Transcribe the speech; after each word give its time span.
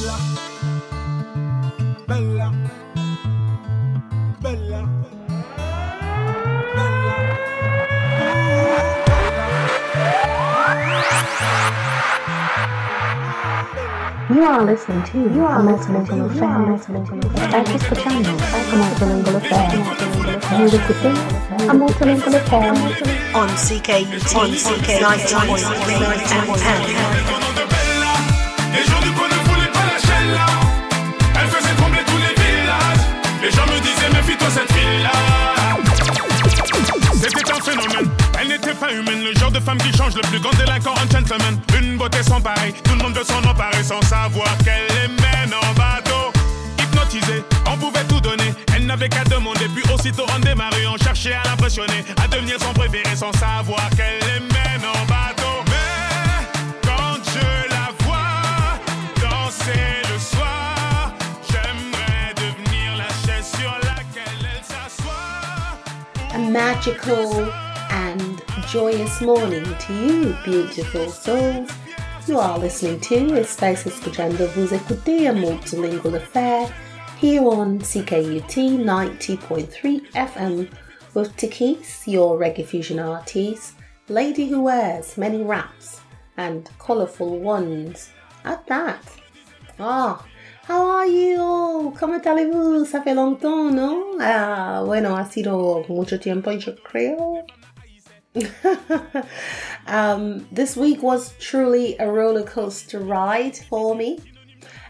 Bella, 0.00 0.16
bella, 2.08 2.48
bella. 4.40 4.88
You 14.30 14.42
are 14.42 14.64
listening 14.64 15.02
to 15.04 15.18
You 15.18 15.34
You 15.34 15.44
Are 15.44 15.62
Listening 15.62 16.06
to 16.06 16.16
Your 16.16 16.30
Family 16.30 16.80
Ecco 17.52 17.74
ascoltando 17.76 18.30
a 18.30 18.76
Multilingual 18.76 19.36
Affair 19.36 19.76
Music 20.58 20.88
with 20.88 21.02
me, 21.04 21.10
a 21.68 21.74
Multilingual 21.74 22.36
Affair 22.36 22.72
on 23.34 23.48
CKUT, 23.50 24.34
on 24.34 24.50
CK 24.52 25.02
90.9 25.02 25.60
FM. 26.56 27.59
Cette 34.50 34.72
fille-là. 34.72 35.10
C'était 37.14 37.52
un 37.52 37.60
phénomène. 37.60 38.10
Elle 38.40 38.48
n'était 38.48 38.74
pas 38.74 38.92
humaine. 38.92 39.22
Le 39.22 39.38
genre 39.38 39.50
de 39.50 39.60
femme 39.60 39.78
qui 39.78 39.96
change 39.96 40.14
le 40.14 40.22
plus 40.22 40.40
grand 40.40 40.52
délinquant 40.58 40.92
en 40.92 41.10
gentleman. 41.10 41.60
Une 41.78 41.96
beauté 41.96 42.22
sans 42.22 42.40
pareil. 42.40 42.72
Tout 42.84 42.92
le 42.92 43.02
monde 43.02 43.16
veut 43.16 43.24
s'en 43.24 43.38
emparer 43.38 43.82
sans 43.82 44.02
savoir 44.02 44.48
qu'elle 44.64 44.86
les 44.88 45.08
mène 45.08 45.54
en 45.54 45.72
bateau. 45.74 46.32
Hypnotisée, 46.78 47.44
on 47.66 47.76
pouvait 47.76 48.04
tout 48.04 48.20
donner. 48.20 48.52
Elle 48.74 48.86
n'avait 48.86 49.08
qu'à 49.08 49.24
demander. 49.24 49.68
Puis 49.74 49.84
aussitôt 49.92 50.26
on 50.34 50.38
démarrait. 50.40 50.86
On 50.86 50.96
cherchait 50.96 51.34
à 51.34 51.42
l'impressionner. 51.48 52.04
À 52.22 52.26
devenir 52.26 52.56
son 52.60 52.72
préféré 52.72 53.14
sans 53.14 53.32
savoir 53.32 53.88
qu'elle 53.96 54.18
les 54.20 54.40
mène 54.40 54.84
en 54.84 55.04
bateau. 55.06 55.39
Magical 66.50 67.52
and 67.92 68.42
joyous 68.66 69.20
morning 69.20 69.62
to 69.62 69.94
you, 69.94 70.36
beautiful 70.44 71.08
souls. 71.08 71.70
You 72.26 72.40
are 72.40 72.58
listening 72.58 72.98
to 73.02 73.38
Espace 73.38 73.86
Escuchando 73.86 74.48
Vous 74.48 74.72
Écoutez 74.72 75.28
a 75.28 75.32
Multilingual 75.32 76.16
Affair 76.16 76.68
here 77.18 77.44
on 77.44 77.78
CKUT 77.78 78.82
90.3 78.82 80.10
FM 80.10 80.68
with 81.14 81.36
Takeyce, 81.36 82.08
your 82.08 82.36
reggae 82.36 82.66
fusion 82.66 82.98
artist, 82.98 83.74
lady 84.08 84.48
who 84.48 84.62
wears 84.62 85.16
many 85.16 85.44
wraps 85.44 86.00
and 86.36 86.68
colourful 86.80 87.38
ones. 87.38 88.10
At 88.44 88.66
that. 88.66 89.04
Ah, 89.78 90.26
how 90.70 90.86
are 90.88 91.06
you? 91.06 91.92
¿Cómo 91.98 92.20
allez-vous? 92.24 92.84
Ça 92.84 93.02
fait 93.02 93.14
longtemps, 93.14 93.72
¿no? 93.72 94.16
Ah, 94.20 94.84
bueno, 94.86 95.16
ha 95.16 95.24
sido 95.24 95.84
mucho 95.88 96.20
tiempo, 96.20 96.52
yo 96.52 96.76
creo. 96.84 97.44
um, 99.88 100.46
this 100.52 100.76
week 100.76 101.02
was 101.02 101.34
truly 101.40 101.96
a 101.98 102.08
roller 102.08 102.44
coaster 102.44 103.00
ride 103.00 103.56
for 103.68 103.96
me. 103.96 104.20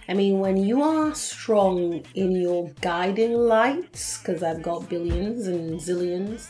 I 0.07 0.13
mean, 0.13 0.39
when 0.39 0.59
you 0.59 0.83
are 0.83 1.15
strong 1.15 2.05
in 2.15 2.33
your 2.33 2.69
guiding 2.83 3.33
lights, 3.33 4.19
because 4.19 4.43
I've 4.43 4.61
got 4.61 4.87
billions 4.91 5.47
and 5.47 5.81
zillions, 5.81 6.49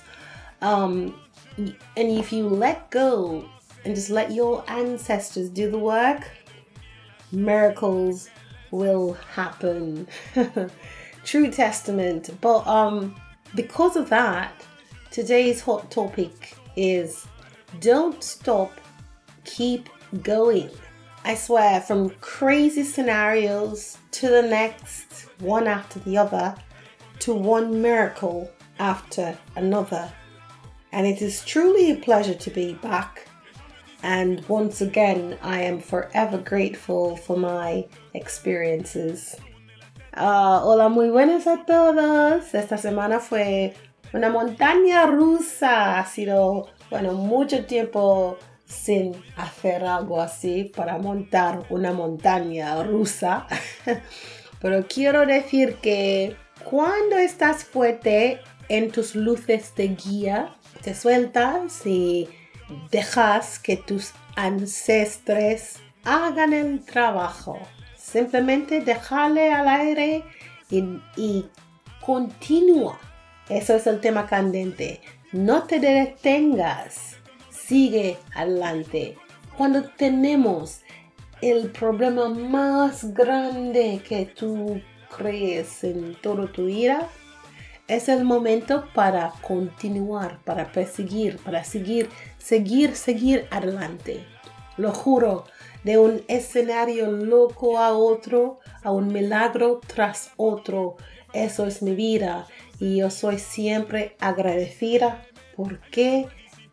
um, 0.61 1.15
and 1.57 1.77
if 1.97 2.33
you 2.33 2.49
let 2.49 2.91
go 2.91 3.49
and 3.85 3.95
just 3.95 4.11
let 4.11 4.33
your 4.33 4.65
ancestors 4.67 5.49
do 5.51 5.71
the 5.71 5.79
work, 5.79 6.29
miracles 7.31 8.29
will 8.71 9.15
happen. 9.35 10.07
True 11.25 11.51
testament. 11.51 12.31
But 12.41 12.67
um, 12.67 13.15
because 13.55 13.97
of 13.97 14.09
that, 14.11 14.53
today's 15.11 15.61
hot 15.61 15.91
topic 15.91 16.57
is 16.77 17.27
don't 17.81 18.23
stop, 18.23 18.81
keep 19.45 19.89
going. 20.23 20.71
I 21.25 21.35
swear, 21.35 21.81
from 21.81 22.11
crazy 22.21 22.83
scenarios 22.83 23.99
to 24.13 24.29
the 24.29 24.43
next, 24.43 25.27
one 25.41 25.67
after 25.67 25.99
the 26.01 26.17
other, 26.17 26.55
to 27.21 27.35
one 27.35 27.83
miracle 27.83 28.51
after 28.79 29.37
another. 29.55 30.11
And 30.93 31.07
it 31.07 31.23
is 31.23 31.45
truly 31.45 31.93
a 31.93 31.97
pleasure 31.97 32.35
to 32.35 32.51
be 32.51 32.75
back. 32.75 33.27
And 34.03 34.43
once 34.49 34.81
again, 34.81 35.37
I 35.43 35.63
am 35.63 35.81
forever 35.81 36.39
grateful 36.39 37.17
for 37.17 37.37
my 37.37 37.87
experiences. 38.15 39.37
Ah, 40.15 40.61
hola, 40.65 40.89
muy 40.89 41.11
buenas 41.11 41.47
a 41.47 41.65
todos. 41.67 42.55
Esta 42.55 42.79
semana 42.79 43.21
fue 43.21 43.75
una 44.13 44.31
montaña 44.31 45.07
rusa. 45.07 45.99
Ha 45.99 46.07
sido, 46.07 46.69
bueno, 46.91 47.13
mucho 47.13 47.65
tiempo 47.67 48.39
sin 48.65 49.15
hacer 49.37 49.85
algo 49.85 50.21
así 50.21 50.65
para 50.65 50.99
montar 50.99 51.65
una 51.69 51.93
montaña 51.93 52.83
rusa. 52.83 53.47
Pero 54.61 54.87
quiero 54.89 55.27
decir 55.27 55.77
que 55.77 56.37
cuando 56.65 57.17
estás 57.17 57.65
fuerte 57.65 58.41
en 58.69 58.91
tus 58.91 59.15
luces 59.15 59.75
de 59.75 59.89
guía, 59.89 60.55
te 60.83 60.95
sueltas 60.95 61.87
y 61.87 62.29
dejas 62.91 63.59
que 63.59 63.77
tus 63.77 64.13
ancestres 64.37 65.81
hagan 66.05 66.53
el 66.53 66.85
trabajo. 66.85 67.59
Simplemente 67.97 68.81
dejarle 68.81 69.53
al 69.53 69.69
aire 69.69 70.25
y, 70.71 70.85
y 71.17 71.47
continúa. 72.05 72.99
Eso 73.49 73.75
es 73.75 73.87
el 73.87 74.01
tema 74.01 74.27
candente. 74.27 75.01
No 75.33 75.65
te 75.65 75.81
detengas. 75.81 77.17
Sigue 77.51 78.17
adelante. 78.35 79.17
Cuando 79.57 79.85
tenemos 79.85 80.81
el 81.43 81.71
problema 81.71 82.29
más 82.29 83.15
grande 83.15 84.03
que 84.07 84.27
tú 84.27 84.81
crees 85.17 85.85
en 85.85 86.15
toda 86.17 86.51
tu 86.51 86.67
vida, 86.67 87.09
es 87.89 88.09
el 88.09 88.25
momento 88.25 88.85
para 88.95 89.33
continuar, 89.41 90.39
para 90.45 90.71
perseguir, 90.71 91.39
para 91.39 91.65
seguir, 91.65 92.09
seguir, 92.41 92.97
seguir 92.97 93.47
adelante. 93.51 94.25
Lo 94.77 94.93
juro, 94.93 95.45
de 95.85 95.99
un 95.99 96.23
escenario 96.29 97.11
loco 97.11 97.79
a 97.79 97.93
otro, 97.93 98.59
a 98.83 98.91
un 98.91 99.13
milagro 99.13 99.81
tras 99.87 100.33
otro. 100.37 100.97
Eso 101.33 101.67
es 101.67 101.83
mi 101.83 101.95
vida 101.95 102.47
y 102.79 102.97
yo 102.99 103.11
soy 103.11 103.39
siempre 103.39 104.17
agradecida 104.21 105.23
porque 105.57 106.27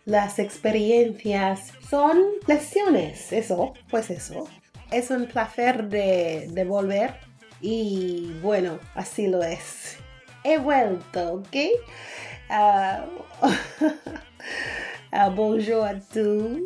las 0.06 0.40
experiencias 0.40 1.74
son 1.90 2.24
lecciones. 2.48 3.32
Eso, 3.32 3.74
pues 3.90 4.10
eso. 4.10 4.48
Es 4.92 5.12
un 5.12 5.28
placer 5.28 5.90
de, 5.90 6.48
de 6.50 6.64
volver 6.64 7.16
y 7.62 8.34
bueno, 8.42 8.80
así 8.96 9.28
lo 9.28 9.44
es. 9.44 9.98
He 10.44 10.58
vuelto, 10.58 11.34
¿ok? 11.34 11.56
Ah, 12.50 13.06
ah, 15.12 15.30
bonjour 15.30 15.84
à 15.84 15.94
tous. 15.94 16.62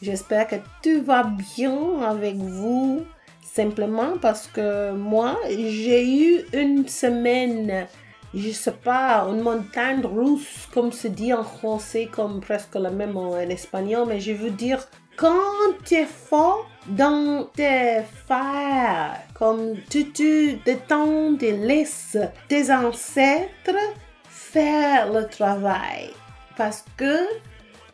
J'espère 0.00 0.46
que 0.46 0.56
tout 0.82 1.02
va 1.02 1.24
bien 1.24 2.00
avec 2.02 2.36
vous. 2.36 3.04
Simplement 3.42 4.18
parce 4.20 4.46
que 4.46 4.92
moi, 4.92 5.36
j'ai 5.48 6.08
eu 6.08 6.44
une 6.52 6.86
semaine, 6.86 7.86
je 8.32 8.50
sais 8.50 8.70
pas, 8.70 9.22
une 9.28 9.40
montagne 9.40 10.04
russe, 10.04 10.68
comme 10.72 10.92
se 10.92 11.08
dit 11.08 11.32
en 11.34 11.42
français, 11.42 12.08
comme 12.10 12.40
presque 12.40 12.76
le 12.76 12.90
même 12.90 13.16
en 13.16 13.36
espagnol, 13.38 14.06
mais 14.06 14.20
je 14.20 14.32
veux 14.32 14.50
dire, 14.50 14.86
quand 15.16 15.74
tu 15.84 15.94
es 15.94 16.06
fort 16.06 16.64
dans 16.86 17.48
tes 17.56 18.02
faire, 18.28 19.16
comme 19.34 19.74
tu 19.90 20.12
te 20.12 20.62
détends, 20.64 21.36
te 21.36 21.46
laisses 21.46 22.18
tes 22.48 22.72
ancêtres 22.72 23.74
faire 24.28 25.12
le 25.12 25.26
travail. 25.26 26.10
Parce 26.58 26.84
que 26.96 27.20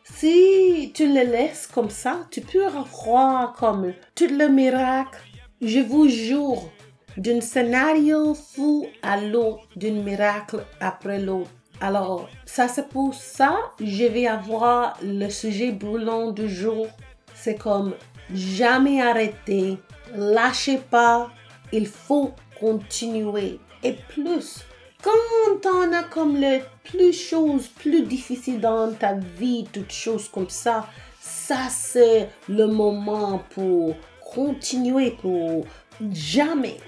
si 0.04 0.90
tu 0.94 1.06
le 1.06 1.30
laisses 1.30 1.66
comme 1.66 1.90
ça, 1.90 2.26
tu 2.30 2.40
peux 2.40 2.64
avoir 2.66 3.52
comme 3.52 3.92
tout 4.14 4.26
le 4.30 4.48
miracle. 4.48 5.20
Je 5.60 5.80
vous 5.80 6.08
jure, 6.08 6.70
d'un 7.18 7.42
scénario 7.42 8.32
fou 8.32 8.86
à 9.02 9.20
l'autre, 9.20 9.68
d'un 9.76 10.02
miracle 10.02 10.64
après 10.80 11.20
l'autre. 11.20 11.50
Alors, 11.82 12.30
ça 12.46 12.66
c'est 12.66 12.88
pour 12.88 13.12
ça, 13.12 13.54
je 13.80 14.04
vais 14.04 14.26
avoir 14.26 14.96
le 15.02 15.28
sujet 15.28 15.70
brûlant 15.70 16.30
du 16.30 16.48
jour. 16.48 16.86
C'est 17.34 17.58
comme 17.58 17.94
jamais 18.32 19.02
arrêter, 19.02 19.76
lâchez 20.14 20.78
pas, 20.78 21.30
il 21.70 21.86
faut 21.86 22.32
continuer. 22.58 23.60
Et 23.82 23.92
plus, 24.08 24.64
quand 25.04 25.70
on 25.70 25.92
a 25.92 26.02
comme 26.04 26.36
le 26.40 26.60
plus 26.82 27.12
choses 27.12 27.68
plus 27.68 28.02
difficiles 28.02 28.58
dans 28.58 28.90
ta 28.94 29.14
vie, 29.14 29.66
toutes 29.70 29.92
choses 29.92 30.28
comme 30.30 30.48
ça, 30.48 30.88
ça 31.20 31.68
c'est 31.68 32.30
le 32.48 32.66
moment 32.66 33.42
pour 33.50 33.94
continuer, 34.34 35.10
pour 35.10 35.66
jamais, 36.10 36.78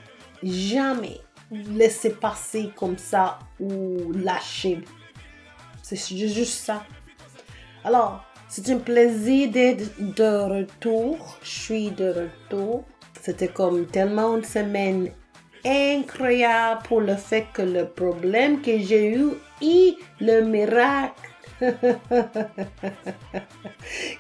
jamais 0.42 1.20
laisser 1.50 2.10
passer 2.10 2.70
comme 2.74 2.96
ça 2.96 3.38
ou 3.60 4.12
lâcher. 4.12 4.80
C'est 5.82 5.96
juste 6.16 6.64
ça. 6.64 6.84
Alors, 7.84 8.24
c'est 8.48 8.68
un 8.70 8.78
plaisir 8.78 9.50
d'être 9.50 9.98
de 10.00 10.60
retour. 10.60 11.38
Je 11.42 11.48
suis 11.48 11.90
de 11.90 12.08
retour. 12.08 12.84
C'était 13.20 13.48
comme 13.48 13.86
tellement 13.86 14.36
une 14.36 14.44
semaine 14.44 15.10
incroyable 15.66 16.82
pour 16.84 17.00
le 17.00 17.16
fait 17.16 17.46
que 17.52 17.62
le 17.62 17.86
problème 17.86 18.62
que 18.62 18.78
j'ai 18.78 19.12
eu 19.14 19.32
et 19.60 19.96
le 20.20 20.42
miracle 20.42 21.20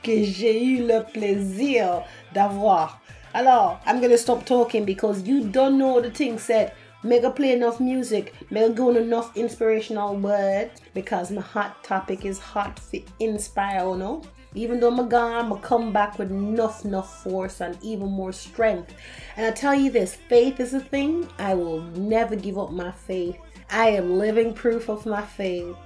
que 0.02 0.22
j'ai 0.22 0.64
eu 0.64 0.86
le 0.86 1.02
plaisir 1.12 2.02
d'avoir. 2.32 3.00
Alors, 3.34 3.80
I'm 3.86 4.00
gonna 4.00 4.16
stop 4.16 4.44
talking 4.44 4.84
because 4.84 5.22
you 5.22 5.44
don't 5.44 5.78
know 5.78 6.00
the 6.00 6.10
thing 6.10 6.38
said. 6.38 6.72
Mega 7.02 7.30
play 7.30 7.52
enough 7.52 7.78
music, 7.78 8.32
mega 8.50 8.70
go 8.70 8.90
enough 8.96 9.36
inspirational 9.36 10.16
words 10.16 10.80
because 10.94 11.30
my 11.30 11.42
hot 11.42 11.84
topic 11.84 12.24
is 12.24 12.38
hot 12.38 12.80
fit 12.80 13.06
inspire, 13.20 13.84
you 13.84 13.96
know. 13.96 14.22
Even 14.56 14.80
though 14.80 14.88
I'm 14.88 15.08
gone, 15.10 15.52
I'm 15.52 15.58
come 15.60 15.92
back 15.92 16.18
with 16.18 16.30
enough, 16.30 16.86
enough 16.86 17.22
force 17.22 17.60
and 17.60 17.76
even 17.82 18.08
more 18.08 18.32
strength. 18.32 18.94
And 19.36 19.44
I 19.44 19.50
tell 19.50 19.74
you 19.74 19.90
this, 19.90 20.14
faith 20.14 20.60
is 20.60 20.72
a 20.72 20.80
thing. 20.80 21.28
I 21.38 21.54
will 21.54 21.82
never 21.82 22.34
give 22.34 22.58
up 22.58 22.72
my 22.72 22.90
faith. 22.90 23.36
I 23.68 23.90
am 23.90 24.18
living 24.18 24.54
proof 24.54 24.88
of 24.88 25.04
my 25.04 25.20
faith. 25.20 25.76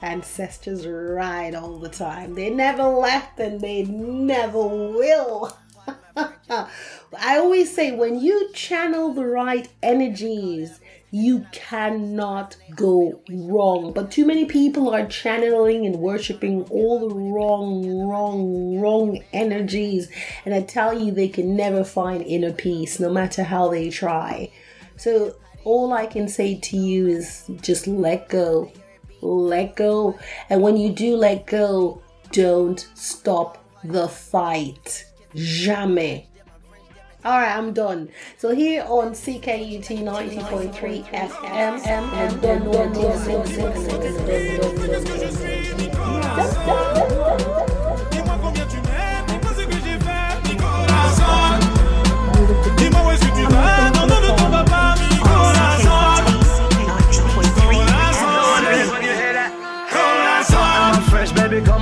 Ancestors 0.00 0.86
right 0.86 1.52
all 1.56 1.76
the 1.76 1.88
time. 1.88 2.34
They 2.36 2.50
never 2.50 2.84
left 2.84 3.40
and 3.40 3.60
they 3.60 3.82
never 3.82 4.64
will. 4.64 5.52
I 6.48 7.38
always 7.38 7.74
say 7.74 7.90
when 7.90 8.20
you 8.20 8.52
channel 8.52 9.12
the 9.12 9.26
right 9.26 9.68
energies, 9.82 10.80
you 11.10 11.44
cannot 11.52 12.56
go 12.76 13.20
wrong. 13.30 13.92
But 13.92 14.10
too 14.10 14.24
many 14.24 14.44
people 14.44 14.90
are 14.90 15.06
channeling 15.06 15.86
and 15.86 15.96
worshiping 15.96 16.62
all 16.70 17.08
the 17.08 17.14
wrong, 17.14 18.08
wrong, 18.08 18.78
wrong 18.78 19.22
energies. 19.32 20.08
And 20.44 20.54
I 20.54 20.62
tell 20.62 20.98
you, 20.98 21.12
they 21.12 21.28
can 21.28 21.56
never 21.56 21.84
find 21.84 22.22
inner 22.22 22.52
peace 22.52 23.00
no 23.00 23.10
matter 23.10 23.42
how 23.42 23.68
they 23.68 23.90
try. 23.90 24.52
So, 24.96 25.34
all 25.64 25.92
I 25.92 26.06
can 26.06 26.28
say 26.28 26.58
to 26.58 26.76
you 26.76 27.08
is 27.08 27.50
just 27.60 27.86
let 27.86 28.28
go. 28.28 28.72
Let 29.20 29.76
go. 29.76 30.18
And 30.48 30.62
when 30.62 30.76
you 30.76 30.90
do 30.90 31.16
let 31.16 31.46
go, 31.46 32.02
don't 32.32 32.88
stop 32.94 33.58
the 33.84 34.08
fight. 34.08 35.04
Jamais. 35.34 36.29
All 37.22 37.38
right, 37.38 37.54
I'm 37.54 37.74
done. 37.74 38.08
So 38.38 38.54
here 38.54 38.82
on 38.88 39.12
CKUT 39.12 39.84
90.3 39.84 41.04
FM, 41.04 41.86
and 41.86 42.40
then 42.40 42.64
Dis-moi 46.36 47.59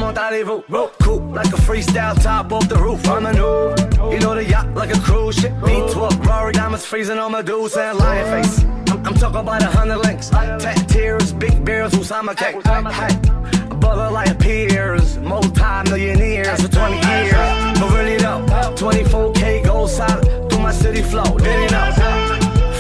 baby, 0.09 0.15
comment 0.15 0.19
allez-vous? 0.19 0.65
Rope 0.69 0.93
cool, 1.03 1.21
like 1.33 1.47
a 1.47 1.57
freestyle 1.57 2.21
top 2.23 2.53
off 2.53 2.69
the 2.69 2.77
roof. 2.77 3.07
I'm 3.09 3.27
a 3.27 3.33
new, 3.33 4.13
you 4.13 4.21
know 4.21 4.35
the 4.35 4.45
yacht 4.45 4.75
like 4.75 4.95
a 4.95 5.01
cruise 5.01 5.37
ship. 5.37 5.53
V12, 5.63 6.27
Rory 6.27 6.53
diamonds 6.53 6.85
freezing 6.85 7.19
on 7.19 7.33
my 7.33 7.43
dudes 7.43 7.77
and 7.77 7.99
lion 7.99 8.45
face. 8.45 8.65
I'm, 8.91 9.07
I'm 9.07 9.15
talking 9.15 9.41
about 9.41 9.63
a 9.63 9.67
hundred 9.67 9.99
links, 9.99 10.29
tat 10.29 10.89
tears, 10.89 11.33
big 11.33 11.65
bears, 11.65 11.93
Usama 11.93 12.37
cake. 12.37 12.57
Hey, 12.67 13.71
a 13.71 13.75
brother 13.75 14.11
like 14.11 14.39
peers, 14.39 15.19
multi-millionaires 15.19 16.63
for 16.63 16.69
20 16.69 16.95
years. 16.95 17.33
But 17.79 17.91
really 17.93 18.17
though, 18.17 18.45
24K 18.77 19.65
gold 19.65 19.91
solid 19.91 20.51
through 20.51 20.61
my 20.61 20.73
city 20.73 21.03
flow. 21.03 21.37
Did 21.39 21.65
you 21.65 21.71
know? 21.71 21.93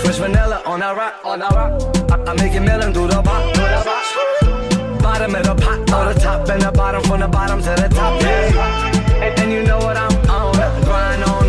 Fresh 0.02 0.18
vanilla 0.18 0.62
on 0.64 0.80
that 0.80 0.96
rock, 0.96 1.20
on 1.24 1.38
that 1.40 1.52
rock. 1.52 1.82
I, 2.10 2.30
I 2.30 2.34
make 2.34 2.54
it 2.54 2.60
melon 2.60 2.92
through 2.92 3.08
the 3.08 3.22
the 3.22 4.47
bottom. 5.18 5.34
Of 5.34 5.42
the 5.42 5.54
pot, 5.62 5.78
or 5.80 6.14
the 6.14 6.20
top 6.20 6.48
and 6.48 6.62
the 6.62 6.72
bottom, 6.72 7.02
from 7.02 7.20
the 7.20 7.28
bottom 7.28 7.60
to 7.60 7.70
the 7.70 7.88
top. 7.88 8.20
Yeah. 8.20 9.24
And, 9.24 9.40
and 9.40 9.52
you 9.52 9.62
know 9.64 9.78
what 9.78 9.96
I'm 9.96 10.30
on. 10.30 10.54
Grind 10.84 11.24
all 11.24 11.47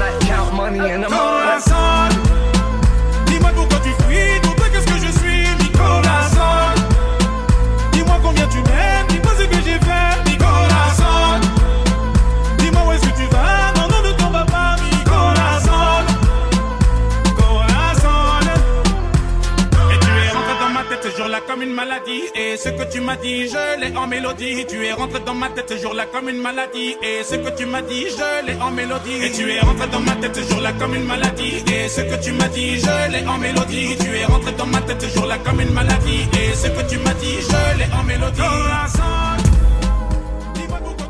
m'as 23.09 23.15
dit, 23.17 23.47
je 23.47 23.79
l'ai 23.81 23.95
en 23.97 24.05
mélodie. 24.07 24.65
Tu 24.67 24.85
es 24.85 24.93
rentré 24.93 25.19
dans 25.25 25.33
ma 25.33 25.49
tête 25.49 25.69
ce 25.69 25.77
jour-là 25.81 26.05
comme 26.13 26.29
une 26.29 26.41
maladie. 26.41 26.95
Et 27.01 27.23
ce 27.23 27.35
que 27.35 27.49
tu 27.57 27.65
m'as 27.65 27.81
dit, 27.81 28.05
je 28.17 28.45
l'ai 28.45 28.55
en 28.61 28.71
mélodie. 28.71 29.17
Et 29.25 29.31
tu 29.31 29.51
es 29.51 29.59
rentré 29.61 29.87
dans 29.87 29.99
ma 30.01 30.15
tête 30.21 30.35
ce 30.35 30.43
jour-là 30.49 30.71
comme 30.79 30.93
une 30.93 31.05
maladie. 31.05 31.55
Et 31.73 31.87
ce 31.87 32.01
que 32.01 32.23
tu 32.23 32.31
m'as 32.33 32.49
dit, 32.49 32.77
je 32.77 33.11
l'ai 33.11 33.25
en 33.27 33.37
mélodie. 33.39 33.97
Tu 33.99 34.09
es 34.15 34.25
rentré 34.25 34.51
dans 34.51 34.67
ma 34.67 34.81
tête 34.81 35.01
ce 35.01 35.09
jour-là 35.15 35.37
comme 35.43 35.59
une 35.59 35.73
maladie. 35.73 36.21
Et 36.39 36.53
ce 36.55 36.67
que 36.67 36.81
tu 36.89 36.97
m'as 36.99 37.13
dit, 37.15 37.37
je 37.49 37.77
l'ai 37.79 37.89
en 37.99 38.03
mélodie. 38.03 38.41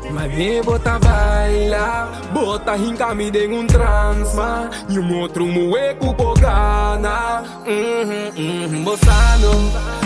Tu 0.02 0.12
Mane 0.16 0.60
bota 0.64 0.98
baila, 0.98 2.08
bota 2.34 2.74
hinka 2.76 3.14
mi 3.14 3.30
den 3.30 3.52
un 3.54 3.66
transma 3.66 4.68
Ni 4.88 4.96
un 4.98 5.22
otro 5.22 5.44
mueco 5.46 6.12
pogana 6.14 7.44
Mhm, 7.64 8.32
mhm, 8.36 8.84
Bossano, 8.84 9.52
mane 9.72 9.99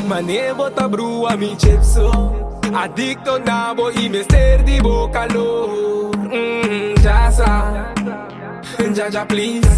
bota 0.56 0.89
brua 0.89 1.37
mi 1.37 1.56
chepso 1.56 2.11
Adicto 2.75 3.39
nabo 3.39 3.91
y 3.91 4.09
me 4.09 4.23
ster 4.25 4.65
di 4.65 4.81
bocalo 4.81 6.11
Mhm, 6.35 6.95
Jasa, 7.03 7.93
Jaja 8.95 9.25
please. 9.29 9.69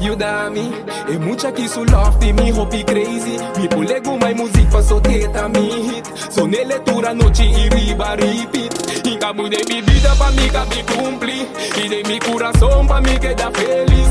You 0.00 0.16
da 0.16 0.48
me 0.50 0.70
E 1.08 1.18
mucha 1.18 1.52
que 1.52 1.68
su 1.68 1.84
lofty 1.84 2.32
mi 2.32 2.50
hopi 2.50 2.84
crazy. 2.84 3.36
Mi 3.58 3.68
pulego 3.68 4.16
mai 4.18 4.34
music 4.34 4.70
pa 4.70 4.80
so 4.82 5.00
teta 5.00 5.48
mi 5.48 5.68
hit. 5.88 6.06
So 6.30 6.46
nele 6.46 6.78
tura 6.84 7.12
noche 7.12 7.44
y 7.44 7.68
riba 7.68 8.16
repeat. 8.16 9.06
Inca 9.06 9.32
de 9.32 9.64
bebida 9.68 10.14
pa 10.18 10.30
mi 10.30 10.48
mi 10.70 10.82
cumpli. 10.84 11.46
Y 11.84 11.88
de 11.88 12.02
mi 12.08 12.18
corazón 12.18 12.86
pa 12.86 13.00
mi 13.00 13.18
queda 13.18 13.50
feliz 13.50 14.08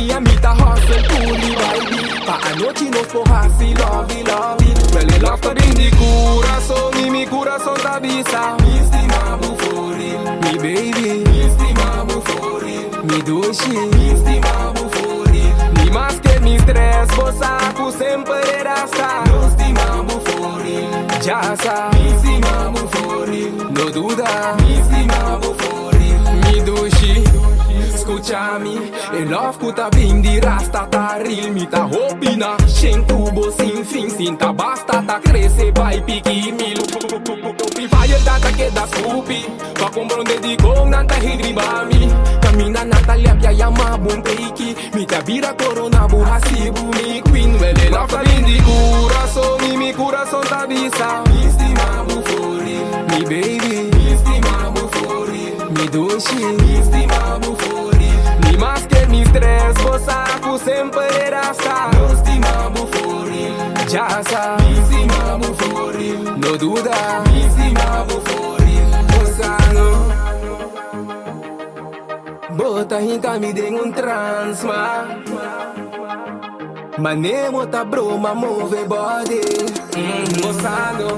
Den 0.00 0.06
día 0.06 0.20
mi 0.20 0.34
ta 0.40 0.52
hustle 0.54 0.96
li 1.36 1.54
baby 1.60 2.24
Pa 2.24 2.38
anoche 2.50 2.88
nos 2.88 3.06
pohasi 3.08 3.74
lovey 3.74 4.24
lovey 4.24 4.72
Well 4.94 5.12
el 5.14 5.26
after 5.26 5.54
in 5.62 5.74
di 5.74 5.90
corazón 5.90 6.98
Y 7.04 7.10
mi 7.10 7.26
corazón 7.26 7.74
ta 7.82 7.98
bisa 8.00 8.56
Mi 8.62 8.78
estimable 8.78 9.54
for 9.58 9.94
real 9.94 10.38
Mi 10.40 10.56
baby 10.56 11.22
Mi 11.28 11.40
estimable 11.42 12.22
for 12.24 12.62
real 12.62 13.04
Mi 13.04 13.20
doce 13.20 13.68
Mi 13.68 14.10
estimable 14.12 14.88
for 14.88 15.28
real 15.30 15.72
Ni 15.84 15.90
más 15.90 16.14
que 16.22 16.40
mi 16.40 16.56
stress 16.58 17.14
Bosaku 17.14 17.92
sempre 17.92 18.40
rasta 18.64 19.22
Mi 19.26 19.46
estimable 19.48 20.18
for 20.24 20.62
real 20.62 20.90
Ya 21.22 21.54
sa. 21.62 21.90
Mi 21.92 22.08
estimable 22.08 22.88
for 22.88 23.28
real 23.28 23.52
No 23.70 23.90
duda 23.90 24.56
Mi 24.60 24.76
estimable 24.80 25.54
for 25.58 25.92
real 25.92 26.22
Mi 26.46 26.60
doce 26.64 27.22
Escuchami, 27.94 28.76
el 29.12 29.28
tá 29.74 29.88
vindo 29.94 30.28
de 30.28 30.40
rasta 30.40 30.86
tá 30.86 31.18
rilmi 31.18 31.66
tá 31.66 31.82
roupina. 31.84 32.56
Sem 32.66 33.02
tubo 33.04 33.50
sem 33.52 33.84
fim, 33.84 34.08
sinta 34.10 34.52
basta 34.52 35.02
tá 35.02 35.20
crescendo, 35.20 35.80
vai 35.80 36.00
pique 36.00 36.52
mil 36.52 36.80
Vai, 37.90 38.08
fire 38.08 38.18
da 38.24 38.38
que 38.40 38.52
queda 38.54 38.86
scupi, 38.86 39.46
pa 39.78 39.90
comprar 39.90 40.20
um 40.20 40.24
di 40.24 40.56
gong 40.56 40.90
nan 40.90 41.06
ta 41.06 41.16
Camina 42.40 42.84
na 42.84 42.96
ta 43.06 43.14
pia 43.14 43.52
ya 43.52 43.70
bom 43.70 43.98
bun 43.98 44.22
me 44.94 45.06
tá 45.06 45.20
vira 45.20 45.54
corona 45.54 46.06
burra 46.08 46.40
si 46.46 46.70
bu 46.70 46.90
queen 47.30 47.58
Well 47.60 47.80
el 47.86 47.94
afta 47.94 48.22
de 48.22 48.42
di 48.42 48.60
corazón 48.60 49.78
mi 49.78 49.92
corazón 49.92 50.44
ta 50.48 50.66
visa, 50.66 51.22
Mi 53.08 53.24
baby 53.24 53.99
duši 55.92 56.40
Istima 56.78 57.38
mu 57.42 57.54
fori 57.58 58.10
Nima 58.50 58.74
sker 58.76 59.08
mi 59.08 59.24
stres 59.26 59.74
Bosa 59.84 60.24
ku 60.42 60.58
sem 60.58 60.90
pare 60.90 61.30
rasta 61.30 61.90
Nostima 61.98 62.68
mu 62.74 62.84
fori 62.92 63.46
Jasa 63.92 64.56
Istima 64.72 65.36
mu 65.38 65.50
fori 65.54 66.12
No 66.42 66.56
duda. 66.56 67.22
Istima 67.42 68.04
mu 68.08 68.18
fori 68.28 68.76
Bosa 69.12 69.52
no 69.74 69.88
Bota 72.56 72.98
hinta 73.00 73.38
mi 73.38 73.52
den 73.52 73.74
un 73.74 73.92
trans 73.92 74.62
ma. 74.64 75.06
Mané 76.98 77.48
bota 77.50 77.84
broma 77.84 78.34
move 78.34 78.84
body. 78.86 79.40
Mm, 79.96 80.28
Bossa 80.42 80.92
no 80.98 81.10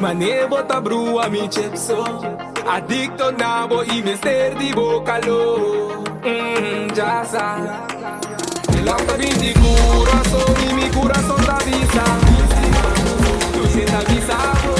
Mané 0.00 0.46
bota 0.48 0.80
brua 0.80 1.28
mi 1.28 1.46
chepso 1.48 2.02
Adicto 2.68 3.32
nabo 3.32 3.82
y 3.84 4.02
mister 4.02 4.56
di 4.56 4.72
vocalo. 4.72 6.04
Mmm, 6.22 6.92
ya 6.94 7.24
sa. 7.24 7.86
El 8.76 8.88
alta 8.88 9.16
mi 9.16 9.28
corazón 9.44 10.54
y 10.68 10.74
mi 10.74 10.88
corazón 10.90 11.44
da 11.46 11.58
visa. 11.58 12.04
Yo 13.56 13.66
siento 13.68 14.12
visa. 14.12 14.79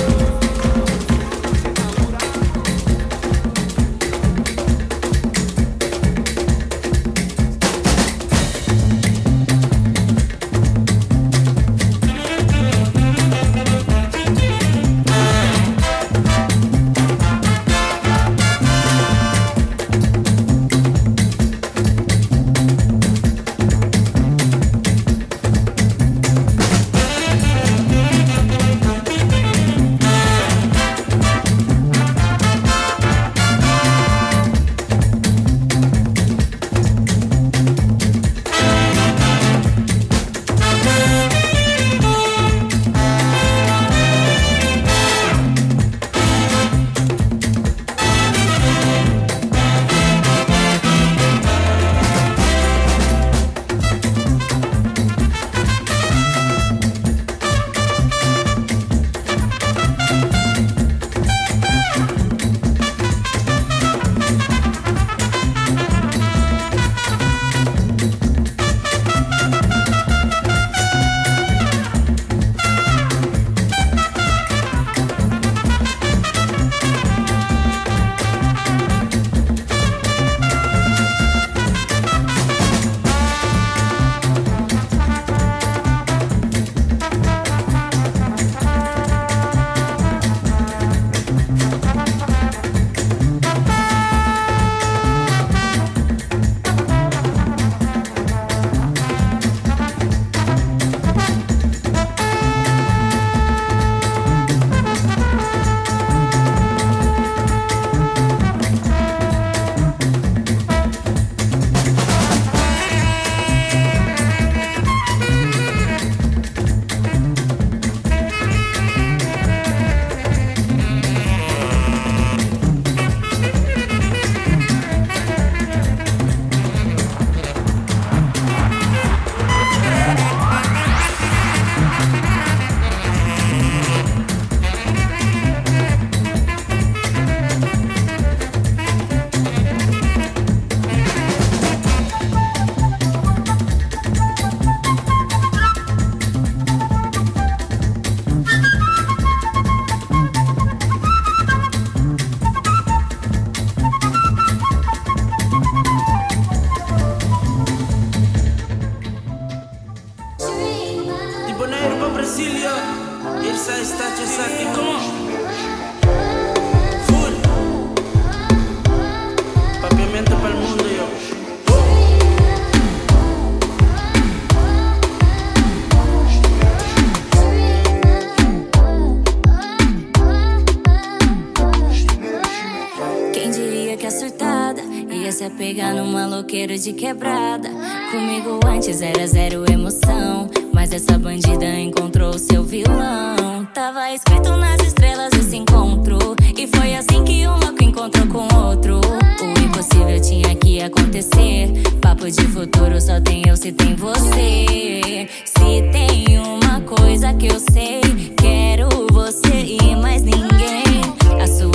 Quem 183.32 183.50
diria 183.50 183.96
que 183.96 184.06
a 184.06 184.10
attaché 184.10 184.82
ia 185.10 185.32
se 185.32 185.44
apegar 185.44 185.94
numa 185.94 186.26
louqueira 186.26 186.76
de 186.76 186.92
quebrada. 186.92 187.70
Comigo 188.10 188.60
antes 188.66 189.00
era 189.00 189.26
zero 189.26 189.64
emoção. 189.72 190.49
Mas 190.80 190.92
essa 190.92 191.18
bandida 191.18 191.78
encontrou 191.78 192.38
seu 192.38 192.64
vilão. 192.64 193.68
Tava 193.74 194.14
escrito 194.14 194.56
nas 194.56 194.80
estrelas 194.80 195.30
esse 195.34 195.54
encontro. 195.54 196.34
E 196.56 196.66
foi 196.66 196.94
assim 196.94 197.22
que 197.22 197.46
um 197.46 197.58
louco 197.58 197.84
encontrou 197.84 198.26
com 198.28 198.56
outro. 198.56 198.98
O 198.98 199.60
impossível 199.62 200.18
tinha 200.22 200.54
que 200.56 200.80
acontecer. 200.80 201.70
Papo 202.00 202.30
de 202.30 202.42
futuro 202.46 202.98
só 202.98 203.20
tem 203.20 203.42
eu 203.46 203.58
se 203.58 203.72
tem 203.72 203.94
você. 203.94 205.28
Se 205.44 205.82
tem 205.92 206.38
uma 206.38 206.80
coisa 206.80 207.34
que 207.34 207.48
eu 207.48 207.60
sei, 207.60 208.00
quero 208.38 208.88
você 209.12 209.76
e 209.82 209.94
mais 209.96 210.22
ninguém. 210.22 210.49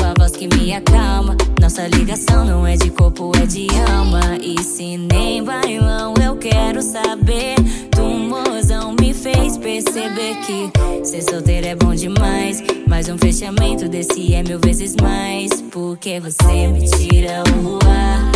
Sua 0.05 0.13
voz 0.19 0.33
que 0.33 0.47
me 0.47 0.71
acalma. 0.71 1.35
Nossa 1.59 1.88
ligação 1.88 2.45
não 2.45 2.67
é 2.67 2.77
de 2.77 2.91
corpo, 2.91 3.31
é 3.41 3.45
de 3.47 3.65
alma. 3.91 4.38
E 4.39 4.62
se 4.62 4.97
nem 4.97 5.43
bailão, 5.43 6.13
eu 6.24 6.35
quero 6.35 6.79
saber. 6.83 7.55
Tu, 7.89 8.03
mozão, 8.03 8.95
me 9.01 9.15
fez 9.15 9.57
perceber 9.57 10.35
que 10.45 10.71
ser 11.03 11.24
solteiro 11.24 11.65
é 11.65 11.75
bom 11.75 11.95
demais. 11.95 12.62
Mas 12.88 13.09
um 13.09 13.17
fechamento 13.17 13.89
desse 13.89 14.35
é 14.35 14.43
mil 14.43 14.59
vezes 14.59 14.95
mais. 15.01 15.63
Porque 15.71 16.19
você 16.19 16.67
me 16.67 16.88
tira 16.88 17.41
o 17.63 17.79
ar. 17.89 18.31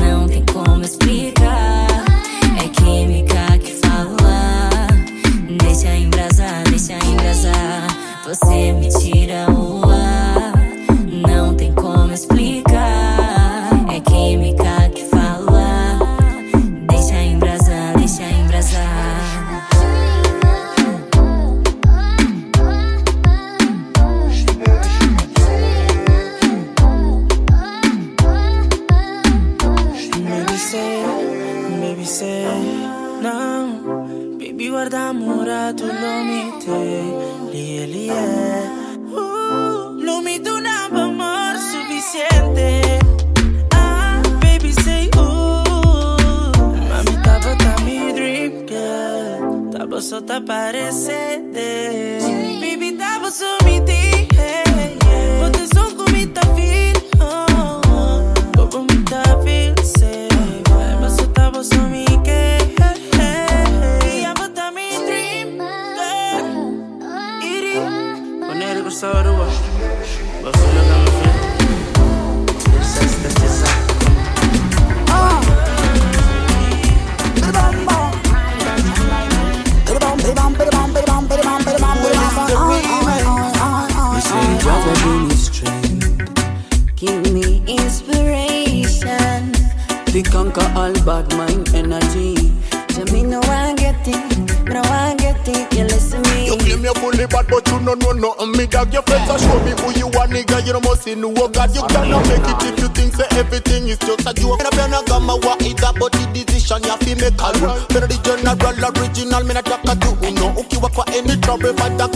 Não 0.00 0.28
tem 0.28 0.44
como 0.52 0.84
explicar. 0.84 1.88
É 2.62 2.68
química 2.68 3.58
que 3.58 3.72
fala. 3.84 4.70
Deixa 5.60 5.92
embrasar, 5.96 6.62
deixa 6.70 6.94
embrasar. 7.04 7.88
Você 8.24 8.72
me 8.74 8.88
tira 8.90 9.50
o 9.50 9.82
ar. 9.82 9.87
pronto 50.18 50.24
te 50.24 50.32
apareceré. 50.32 52.27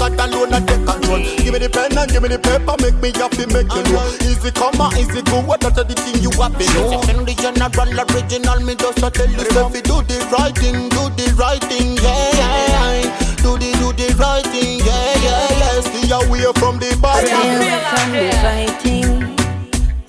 God 0.02 0.18
alone 0.18 0.52
I 0.52 0.58
take 0.66 0.82
control. 0.82 1.22
Give 1.22 1.54
me 1.54 1.62
the 1.62 1.70
pen 1.70 1.94
and 1.94 2.10
give 2.10 2.22
me 2.22 2.28
the 2.34 2.38
paper, 2.42 2.74
make 2.82 2.98
me 2.98 3.14
have 3.22 3.30
to 3.38 3.46
make 3.54 3.70
you 3.70 3.86
know. 3.94 4.02
Easy 4.26 4.50
come 4.50 4.74
on, 4.82 4.90
easy 4.98 5.22
go. 5.22 5.38
What 5.46 5.62
that's 5.62 5.78
the 5.78 5.94
thing 5.94 6.18
you 6.18 6.34
have 6.42 6.58
to 6.58 6.66
know. 6.74 6.98
Better 7.06 7.22
the 7.22 7.34
general 7.38 7.94
original, 8.10 8.58
me 8.66 8.74
just 8.74 8.98
a 8.98 9.14
tell 9.14 9.30
you, 9.30 9.38
if 9.38 9.54
you 9.54 9.82
do 9.86 10.02
the 10.02 10.18
right 10.34 10.50
thing, 10.58 10.90
do 10.90 11.06
the 11.14 11.30
right 11.38 11.62
thing, 11.70 11.94
yeah, 12.02 12.34
yeah. 12.34 13.46
Do 13.46 13.54
the 13.54 13.70
do 13.78 13.94
the 13.94 14.10
right 14.18 14.42
thing, 14.50 14.82
yeah, 14.82 15.22
yeah, 15.22 15.70
yeah. 15.70 15.86
Stay 15.86 16.10
away 16.10 16.50
from 16.58 16.82
the 16.82 16.98
bad 16.98 17.22
Stay 17.22 17.38
away 17.38 17.78
from 17.86 18.08
the 18.10 18.26
fighting 18.42 19.10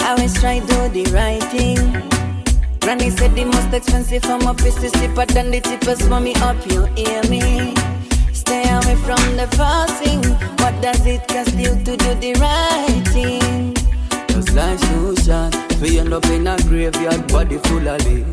Always 0.02 0.34
try 0.42 0.58
do 0.58 0.90
the 0.90 1.06
right 1.14 1.44
thing 1.54 1.78
Granny 2.82 3.12
said 3.12 3.36
the 3.36 3.46
most 3.46 3.70
expensive 3.72 4.24
for 4.24 4.40
my 4.40 4.54
piece 4.58 4.82
is 4.82 4.92
cheaper 4.94 5.26
than 5.30 5.52
the 5.52 5.62
cheapest 5.62 6.10
for 6.10 6.20
me 6.20 6.34
up, 6.42 6.58
you 6.66 6.86
hear 6.98 7.22
me? 7.30 7.93
Stay 8.53 8.69
away 8.69 8.95
from 8.98 9.24
the 9.36 9.48
fussing 9.57 10.22
What 10.62 10.79
does 10.79 11.03
it 11.07 11.27
cost 11.27 11.55
you 11.57 11.74
to 11.74 11.98
do 11.98 12.13
the 12.22 12.33
right 12.39 13.01
thing? 13.07 13.74
Cause 14.27 14.51
life's 14.53 14.88
too 14.89 15.15
short. 15.25 15.55
We 15.81 15.98
end 15.98 16.13
up 16.13 16.24
in 16.27 16.45
a 16.45 16.55
graveyard, 16.69 17.27
body 17.29 17.57
full 17.65 17.88
of 17.88 18.05
lead. 18.05 18.29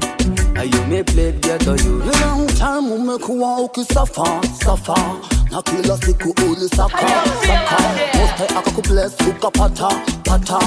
And 0.59 0.75
you 0.75 0.85
may 0.93 1.03
play 1.05 1.33
get 1.41 1.67
or 1.67 1.77
you. 1.77 2.05
You 2.05 2.13
long 2.21 2.47
time 2.49 2.91
we 2.91 2.99
make 2.99 3.27
you 3.29 3.35
walk, 3.41 3.61
umekuwa 3.61 3.61
ukisafa 3.65 4.41
safa 4.65 4.99
na 5.51 5.63
kila 5.63 5.97
siku 5.97 6.35
ulisaka 6.45 6.99
saka 7.47 7.79
Most 8.19 8.53
akakubless 8.59 9.15
ukapata 9.29 9.89
pata 10.25 10.61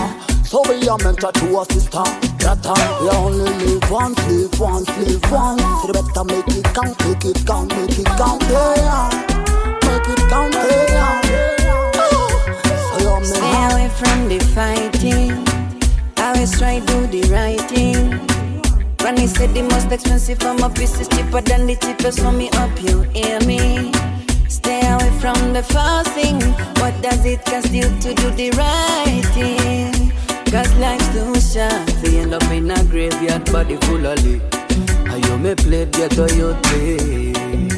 So 0.44 0.64
we 0.68 0.90
are 0.90 0.98
meant 1.04 1.20
to 1.20 1.60
a 1.60 1.66
sister 1.72 2.04
brother 2.40 2.74
We 3.02 3.10
only 3.10 3.52
live 3.66 3.92
once, 3.92 4.18
live 4.28 4.60
once, 4.60 4.90
live 4.98 5.32
once 5.32 5.62
So 5.62 5.88
you 5.88 5.94
better 5.94 6.24
make 6.24 6.58
it 6.58 6.66
count, 6.74 6.98
make 7.06 7.26
it 7.26 7.46
count, 7.46 7.70
make 7.78 8.00
it 8.00 8.08
count, 8.18 8.42
yeah 8.50 9.33
Make 10.06 10.20
it 10.20 10.30
count, 10.30 10.54
yeah 10.54 11.92
oh, 11.96 12.46
oh, 12.94 13.00
So 13.00 13.18
you 13.18 13.26
Stay 13.26 13.42
may 13.42 13.72
away 13.72 13.90
from 13.90 14.28
the 14.28 14.40
fighting 14.54 15.48
Always 16.18 16.58
try 16.58 16.80
to 16.80 16.86
do 16.86 17.08
the 17.08 17.32
right 17.32 17.62
thing 17.62 18.20
Granny 18.98 19.28
said 19.28 19.54
the 19.54 19.62
most 19.64 19.92
expensive 19.92 20.40
for 20.40 20.54
my 20.56 20.70
piece 20.70 21.00
is 21.00 21.08
cheaper 21.08 21.42
than 21.42 21.68
the 21.68 21.76
cheapest 21.76 22.20
for 22.20 22.32
me 22.32 22.50
up, 22.56 22.72
you 22.82 23.02
hear 23.14 23.40
me? 23.42 23.92
Stay 24.50 24.82
away 24.82 25.12
from 25.20 25.54
the 25.54 25.64
fussing 25.64 26.40
What 26.82 26.94
does 27.02 27.26
it 27.26 27.46
cost 27.46 27.72
you 27.72 27.84
to 27.84 28.14
do 28.14 28.30
the 28.32 28.52
right 28.58 29.24
thing? 29.34 30.12
Cause 30.52 30.72
life's 30.76 31.08
too 31.14 31.34
short. 31.42 32.04
We 32.04 32.20
end 32.20 32.34
up 32.34 32.44
in 32.52 32.70
a 32.70 32.84
graveyard, 32.84 33.52
body 33.52 33.76
full 33.78 34.06
of 34.06 34.24
lead. 34.24 34.42
And 35.10 35.26
you 35.26 35.38
may 35.40 35.56
play 35.56 35.86
get 35.86 36.20
or 36.20 36.30
you 36.30 36.54
play. 36.62 37.73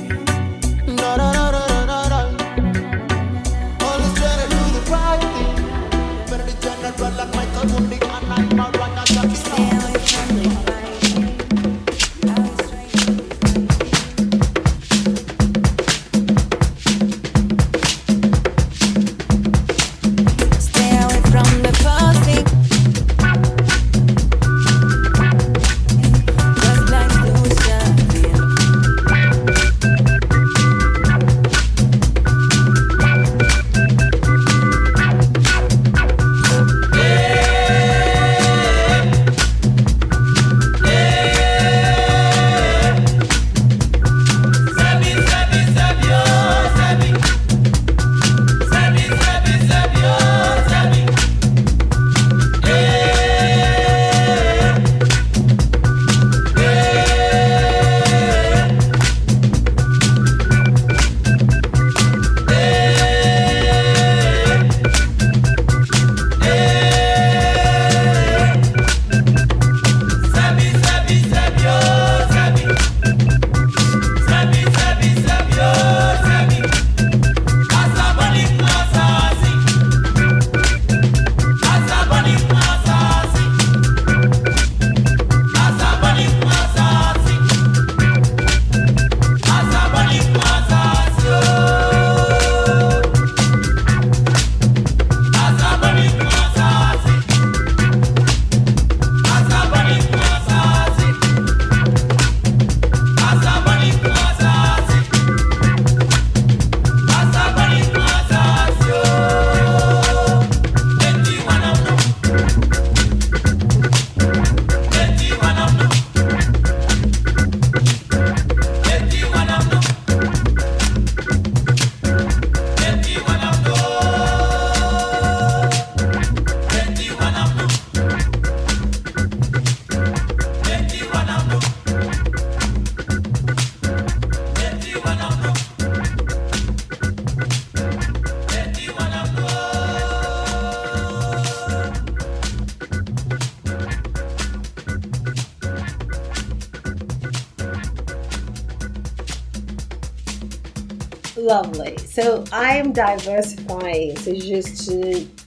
Lovely. 152.26 152.46
So 152.46 152.56
I 152.56 152.78
am 152.78 152.92
diversifying. 152.92 154.18
C'est 154.18 154.40
juste, 154.40 154.92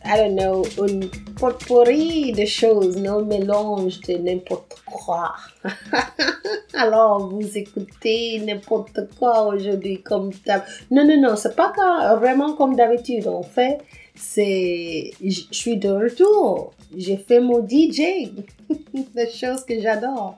I 0.04 0.16
don't 0.16 0.36
know, 0.36 0.64
une 0.78 1.08
potpourri 1.36 2.32
de 2.32 2.44
choses, 2.44 2.96
non 2.96 3.24
mélange 3.24 4.00
de 4.00 4.16
n'importe 4.18 4.76
quoi. 4.86 5.34
Alors, 6.74 7.28
vous 7.28 7.58
écoutez 7.58 8.40
n'importe 8.40 9.00
quoi 9.18 9.46
aujourd'hui 9.46 10.02
comme. 10.02 10.30
Non, 10.90 11.04
non, 11.04 11.20
non, 11.20 11.36
c'est 11.36 11.56
pas 11.56 11.72
vraiment 12.16 12.54
comme 12.54 12.76
d'habitude. 12.76 13.26
En 13.26 13.42
fait, 13.42 13.78
c'est, 14.14 15.12
je 15.22 15.42
suis 15.50 15.76
de 15.76 15.90
retour. 15.90 16.72
J'ai 16.96 17.16
fait 17.16 17.40
mon 17.40 17.66
DJ. 17.66 18.30
the 19.14 19.30
choses 19.32 19.64
que 19.64 19.80
j'adore. 19.80 20.36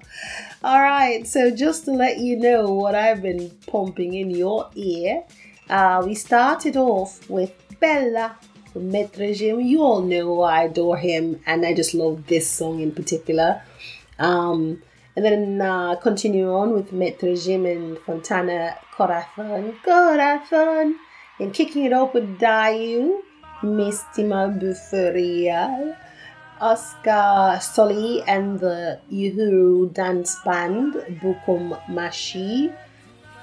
All 0.62 0.80
right, 0.80 1.26
so 1.26 1.50
just 1.50 1.84
to 1.86 1.92
let 1.92 2.18
you 2.18 2.36
know 2.36 2.72
what 2.72 2.94
I've 2.94 3.22
been 3.22 3.50
pumping 3.66 4.14
in 4.14 4.30
your 4.30 4.68
ear, 4.76 5.22
uh, 5.70 6.02
we 6.04 6.14
started 6.14 6.76
off 6.76 7.30
with 7.30 7.52
Bella 7.80 8.36
Maître 8.74 9.34
Gim. 9.34 9.60
You 9.60 9.82
all 9.82 10.02
know 10.02 10.42
I 10.42 10.64
adore 10.64 10.98
him, 10.98 11.40
and 11.46 11.64
I 11.64 11.72
just 11.74 11.94
love 11.94 12.26
this 12.26 12.48
song 12.50 12.80
in 12.80 12.92
particular. 12.92 13.62
Um, 14.18 14.82
and 15.16 15.24
then 15.24 15.60
uh, 15.60 15.96
continue 15.96 16.52
on 16.52 16.72
with 16.72 16.92
Maître 16.92 17.34
Gim 17.42 17.66
and 17.66 17.98
Fontana 17.98 18.76
Corazon, 18.94 19.74
Corazon, 19.84 20.96
and 21.38 21.54
kicking 21.54 21.84
it 21.84 21.92
off 21.92 22.14
with 22.14 22.38
Dayu, 22.38 23.20
Mistima 23.62 24.58
Buferial. 24.60 25.96
Oscar 26.60 27.58
Sulley 27.58 28.22
and 28.26 28.60
the 28.60 29.00
Uhuru 29.10 29.94
dance 29.94 30.36
band 30.44 30.92
Bukom 31.22 31.80
Mashie, 31.88 32.70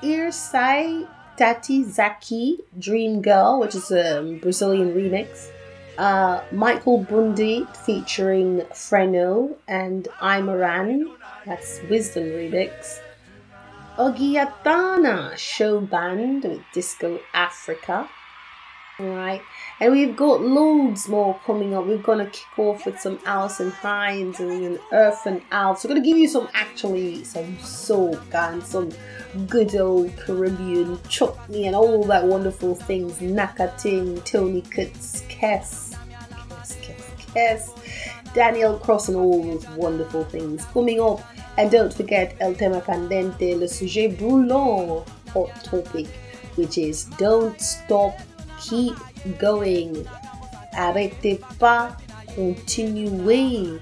Irsai 0.03 1.07
Tati 1.37 1.83
Zaki 1.83 2.57
Dream 2.79 3.21
Girl, 3.21 3.59
which 3.59 3.75
is 3.75 3.91
a 3.91 4.39
Brazilian 4.41 4.93
remix, 4.93 5.49
uh, 5.99 6.41
Michael 6.51 7.05
Bundi 7.05 7.67
featuring 7.85 8.61
Freno 8.73 9.55
and 9.67 10.07
Imaran, 10.19 11.15
that's 11.45 11.79
Wisdom 11.89 12.23
remix, 12.23 12.99
Ogyatana 13.97 15.37
show 15.37 15.79
band 15.79 16.43
with 16.43 16.61
Disco 16.73 17.19
Africa, 17.33 18.09
Right, 18.99 19.43
and 19.79 19.91
we've 19.91 20.15
got 20.15 20.41
loads 20.41 21.07
more 21.07 21.39
coming 21.45 21.75
up. 21.75 21.85
We're 21.85 21.99
gonna 21.99 22.25
kick 22.25 22.57
off 22.57 22.83
with 22.87 22.99
some 22.99 23.19
Alison 23.27 23.69
Hinds 23.69 24.39
and 24.39 24.49
an 24.49 24.79
Earth 24.91 25.27
and 25.27 25.43
So 25.51 25.77
We're 25.83 25.89
gonna 25.89 26.01
give 26.03 26.17
you 26.17 26.27
some 26.27 26.49
actually 26.55 27.23
some 27.23 27.57
soca 27.57 28.53
and 28.53 28.63
some 28.63 28.89
good 29.45 29.75
old 29.75 30.17
Caribbean 30.17 30.99
chutney 31.09 31.67
and 31.67 31.75
all 31.75 32.03
that 32.05 32.25
wonderful 32.25 32.73
things. 32.73 33.19
Nakating, 33.19 34.23
Tony 34.25 34.63
Kutz, 34.63 35.21
Kess, 35.29 35.95
Kess, 36.49 36.77
Kess, 36.81 37.05
Kess, 37.35 38.33
Daniel 38.33 38.79
Cross, 38.79 39.09
and 39.09 39.17
all 39.17 39.43
those 39.43 39.67
wonderful 39.75 40.23
things 40.23 40.65
coming 40.73 40.99
up. 40.99 41.21
And 41.59 41.69
don't 41.69 41.93
forget 41.93 42.35
El 42.39 42.55
Tema 42.55 42.81
Candente, 42.81 43.59
le 43.59 43.67
sujet 43.67 44.09
brûlant, 44.17 45.07
hot 45.33 45.63
topic, 45.63 46.07
which 46.55 46.79
is 46.79 47.05
don't 47.19 47.61
stop 47.61 48.17
keep 48.59 48.95
going. 49.39 50.05
Arrêtez 50.73 51.39
pas, 51.59 51.93
continuez 52.35 53.79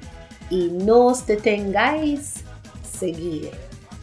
y 0.50 0.70
no 0.70 1.08
os 1.08 1.26
detengáis, 1.26 2.44
seguir. 2.84 3.52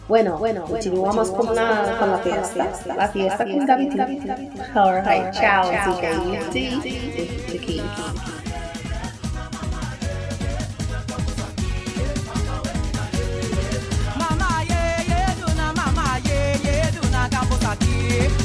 Bueno, 0.08 0.36
bueno, 0.36 0.64
continuamos 0.64 1.30
con 1.30 1.54
la, 1.54 1.96
con 1.98 2.10
la 2.10 2.18
fiesta. 2.18 2.70
La 2.96 3.08
fiesta 3.08 3.44
con 3.44 3.64
David. 3.64 3.98
Alright, 4.74 5.32
ciao, 5.32 5.70
CKUT. 5.70 6.56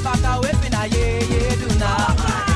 Baka 0.07 0.39
wepi 0.39 0.69
na 0.71 0.85
ye 0.87 1.19
ye 1.27 1.56
duna 1.79 2.46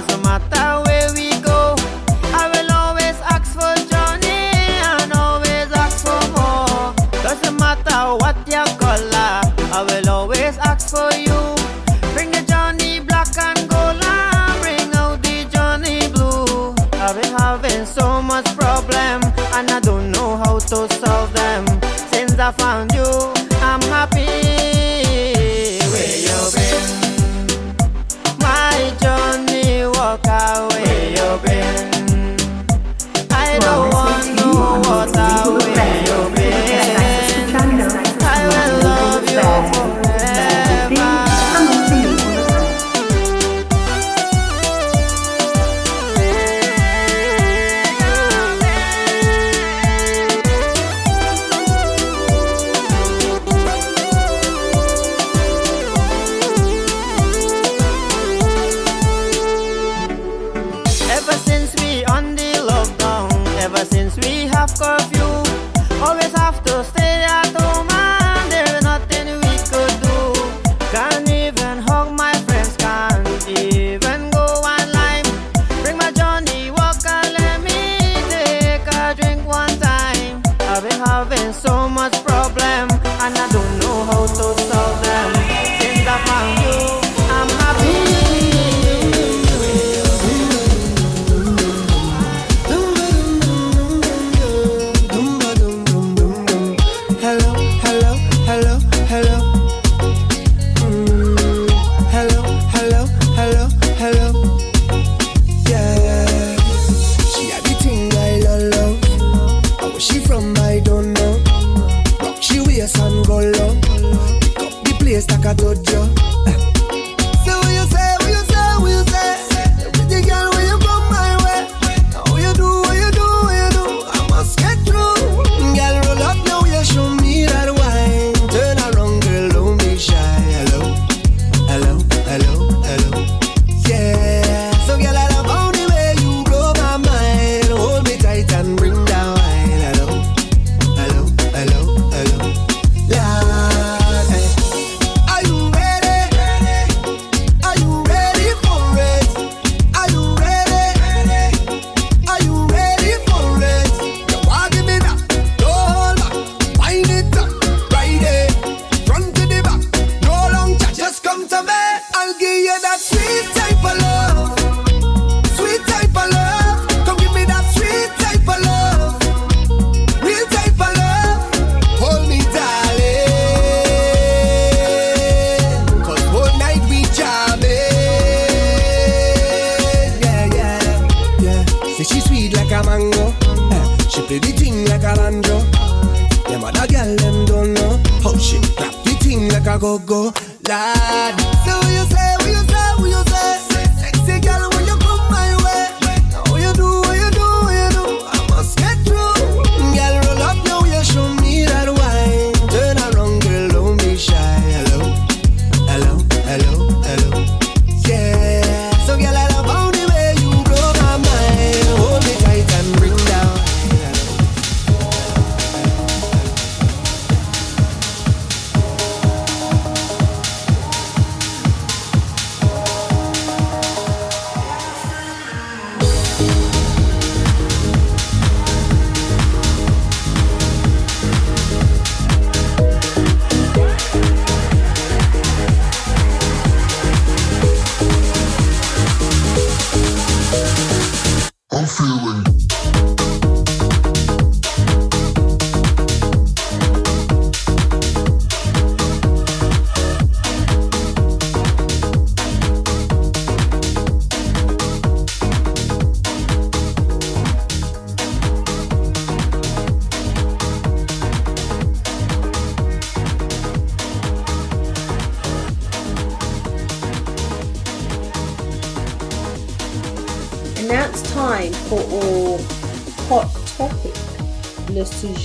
doesn't 0.00 0.22
matter 0.22 0.57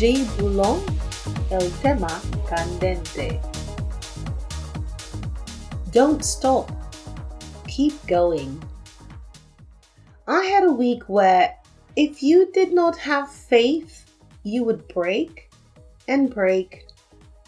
El 0.05 1.71
tema 1.81 2.19
candente. 2.45 3.39
Don't 5.91 6.25
stop. 6.25 6.69
Keep 7.69 8.05
going. 8.05 8.61
I 10.27 10.43
had 10.43 10.65
a 10.65 10.73
week 10.73 11.03
where 11.07 11.55
if 11.95 12.21
you 12.21 12.51
did 12.51 12.73
not 12.73 12.97
have 12.97 13.31
faith, 13.31 14.11
you 14.43 14.65
would 14.65 14.89
break 14.89 15.49
and 16.09 16.29
break 16.29 16.85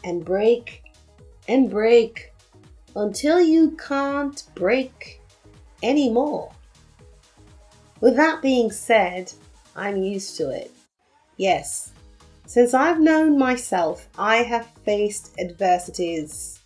and 0.05 0.23
break 0.23 0.81
and 1.49 1.69
break 1.69 2.31
until 2.95 3.41
you 3.41 3.71
can't 3.71 4.41
break 4.55 5.19
anymore. 5.83 6.53
With 7.99 8.15
that 8.15 8.41
being 8.41 8.71
said, 8.71 9.33
I'm 9.75 9.97
used 9.97 10.37
to 10.37 10.51
it. 10.51 10.71
Yes, 11.35 11.91
since 12.55 12.73
I've 12.73 13.01
known 13.01 13.37
myself, 13.37 14.07
I 14.17 14.37
have 14.37 14.71
faced 14.85 15.35
adversities. 15.41 16.61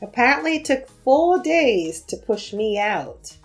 Apparently, 0.00 0.58
it 0.58 0.64
took 0.64 0.88
four 0.88 1.42
days 1.42 2.00
to 2.02 2.16
push 2.16 2.52
me 2.52 2.78
out. 2.78 3.36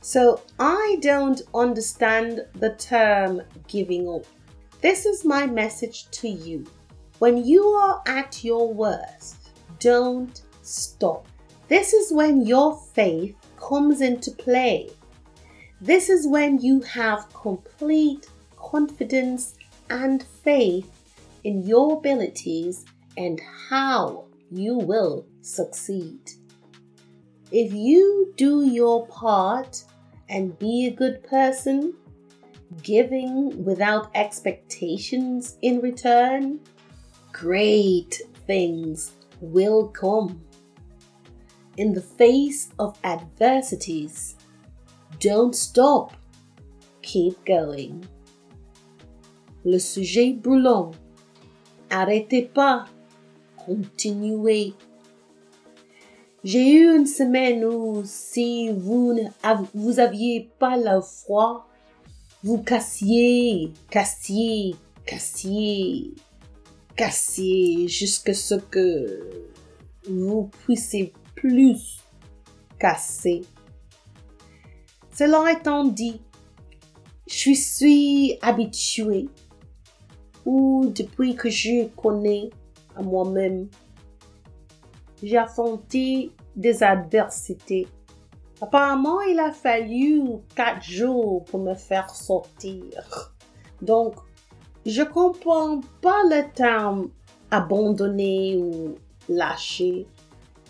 So, 0.00 0.40
I 0.58 0.96
don't 1.02 1.42
understand 1.54 2.46
the 2.54 2.74
term 2.76 3.42
giving 3.68 4.08
up. 4.08 4.24
This 4.80 5.04
is 5.04 5.26
my 5.26 5.44
message 5.44 6.10
to 6.12 6.26
you. 6.26 6.64
When 7.18 7.44
you 7.44 7.64
are 7.66 8.02
at 8.06 8.42
your 8.42 8.72
worst, 8.72 9.50
don't 9.78 10.40
stop. 10.62 11.26
This 11.68 11.92
is 11.92 12.14
when 12.14 12.46
your 12.46 12.78
faith 12.94 13.36
comes 13.58 14.00
into 14.00 14.30
play. 14.30 14.88
This 15.82 16.08
is 16.08 16.26
when 16.26 16.62
you 16.62 16.80
have 16.80 17.30
complete 17.34 18.30
confidence 18.56 19.56
and 19.90 20.22
faith 20.22 21.01
in 21.44 21.62
your 21.62 21.98
abilities 21.98 22.84
and 23.16 23.40
how 23.68 24.24
you 24.50 24.76
will 24.76 25.26
succeed. 25.40 26.20
If 27.50 27.72
you 27.72 28.32
do 28.36 28.64
your 28.64 29.06
part 29.08 29.84
and 30.28 30.58
be 30.58 30.86
a 30.86 30.90
good 30.90 31.22
person, 31.24 31.94
giving 32.82 33.64
without 33.64 34.10
expectations 34.14 35.58
in 35.62 35.80
return, 35.80 36.60
great 37.32 38.22
things 38.46 39.12
will 39.40 39.88
come. 39.88 40.42
In 41.76 41.92
the 41.92 42.02
face 42.02 42.70
of 42.78 42.98
adversities, 43.04 44.36
don't 45.18 45.54
stop. 45.54 46.14
Keep 47.02 47.44
going. 47.44 48.06
Le 49.64 49.78
sujet 49.78 50.40
brûlant. 50.40 50.94
Arrêtez 51.94 52.40
pas. 52.40 52.86
Continuez. 53.54 54.72
J'ai 56.42 56.72
eu 56.72 56.96
une 56.96 57.04
semaine 57.04 57.66
où 57.66 58.00
si 58.06 58.70
vous 58.70 59.14
vous 59.74 60.00
aviez 60.00 60.50
pas 60.58 60.78
la 60.78 61.02
foi, 61.02 61.66
vous 62.42 62.62
cassiez, 62.62 63.74
cassiez, 63.90 64.74
cassiez, 65.04 66.14
cassiez 66.96 67.86
jusqu'à 67.88 68.32
ce 68.32 68.54
que 68.54 69.50
vous 70.08 70.50
puissiez 70.64 71.12
plus 71.34 71.98
casser. 72.78 73.42
Cela 75.14 75.52
étant 75.52 75.84
dit, 75.84 76.22
je 77.28 77.52
suis 77.52 78.38
habituée 78.40 79.28
ou 80.44 80.86
depuis 80.94 81.34
que 81.34 81.48
je 81.48 81.86
connais 81.96 82.50
à 82.96 83.02
moi-même, 83.02 83.68
j'ai 85.22 85.38
affronté 85.38 86.32
des 86.56 86.82
adversités. 86.82 87.86
Apparemment, 88.60 89.20
il 89.22 89.38
a 89.40 89.52
fallu 89.52 90.22
quatre 90.54 90.82
jours 90.82 91.44
pour 91.44 91.60
me 91.60 91.74
faire 91.74 92.10
sortir. 92.10 93.34
Donc, 93.80 94.14
je 94.86 95.02
comprends 95.02 95.80
pas 96.00 96.22
le 96.24 96.52
terme 96.52 97.10
abandonner 97.50 98.56
ou 98.56 98.94
lâcher. 99.28 100.06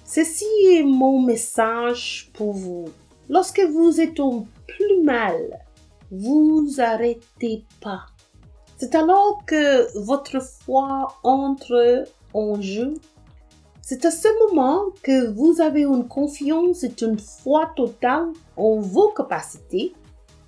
Ceci 0.04 0.46
est 0.70 0.82
mon 0.82 1.22
message 1.22 2.30
pour 2.34 2.52
vous. 2.52 2.84
Lorsque 3.28 3.60
vous 3.60 4.00
êtes 4.00 4.20
au 4.20 4.46
plus 4.66 5.02
mal, 5.02 5.60
vous 6.10 6.68
arrêtez 6.78 7.64
pas. 7.80 8.06
C'est 8.82 8.96
alors 8.96 9.44
que 9.46 9.96
votre 9.96 10.42
foi 10.42 11.14
entre 11.22 12.04
en 12.34 12.60
jeu. 12.60 12.94
C'est 13.80 14.04
à 14.04 14.10
ce 14.10 14.26
moment 14.44 14.86
que 15.04 15.28
vous 15.28 15.60
avez 15.60 15.82
une 15.82 16.08
confiance 16.08 16.82
et 16.82 16.92
une 17.00 17.16
foi 17.16 17.70
totale 17.76 18.32
en 18.56 18.80
vos 18.80 19.10
capacités 19.10 19.92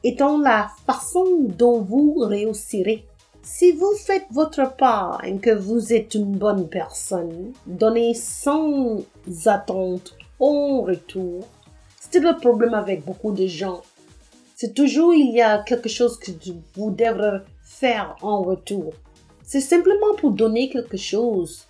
et 0.03 0.17
dans 0.17 0.39
la 0.39 0.69
façon 0.85 1.25
dont 1.43 1.81
vous 1.81 2.17
réussirez. 2.19 3.07
Si 3.45 3.71
vous 3.71 3.95
faites 4.05 4.27
votre 4.33 4.75
part 4.75 5.25
et 5.25 5.37
que 5.37 5.55
vous 5.55 5.93
êtes 5.93 6.15
une 6.15 6.33
bonne 6.33 6.69
personne, 6.69 7.53
donnez 7.69 8.15
sans 8.15 8.99
attente 9.47 10.17
en 10.41 10.81
retour. 10.81 11.47
C'est 12.01 12.19
le 12.19 12.37
problème 12.37 12.75
avec 12.75 13.05
beaucoup 13.05 13.31
de 13.31 13.47
gens. 13.47 13.83
C'est 14.57 14.75
toujours 14.75 15.15
il 15.15 15.33
y 15.33 15.41
a 15.41 15.59
quelque 15.59 15.89
chose 15.89 16.19
que 16.19 16.33
vous 16.75 16.91
devrez 16.91 17.39
faire 17.65 18.17
en 18.23 18.43
retour. 18.43 18.93
C'est 19.43 19.61
simplement 19.61 20.15
pour 20.19 20.31
donner 20.31 20.69
quelque 20.69 20.97
chose. 20.97 21.67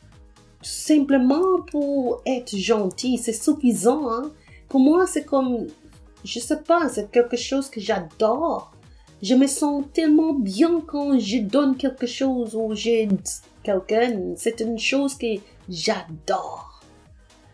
Simplement 0.61 1.63
pour 1.71 2.23
être 2.27 2.57
gentil. 2.57 3.19
C'est 3.19 3.33
suffisant. 3.33 4.11
Hein? 4.11 4.33
Pour 4.69 4.81
moi, 4.81 5.07
c'est 5.07 5.25
comme, 5.25 5.67
je 6.25 6.39
sais 6.41 6.61
pas, 6.61 6.89
c'est 6.89 7.11
quelque 7.11 7.37
chose 7.37 7.71
que 7.71 7.81
j'adore. 7.81 8.73
Je 9.23 9.35
me 9.35 9.47
sens 9.47 9.85
tellement 9.93 10.35
bien 10.35 10.83
quand 10.87 11.19
je 11.19 11.39
donne 11.39 11.77
quelque 11.77 12.07
chose 12.07 12.55
ou 12.55 12.75
j'aide 12.75 13.21
quelqu'un. 13.63 14.35
C'est 14.37 14.61
une 14.61 14.79
chose 14.79 15.15
que 15.15 15.27
j'adore. 15.69 16.83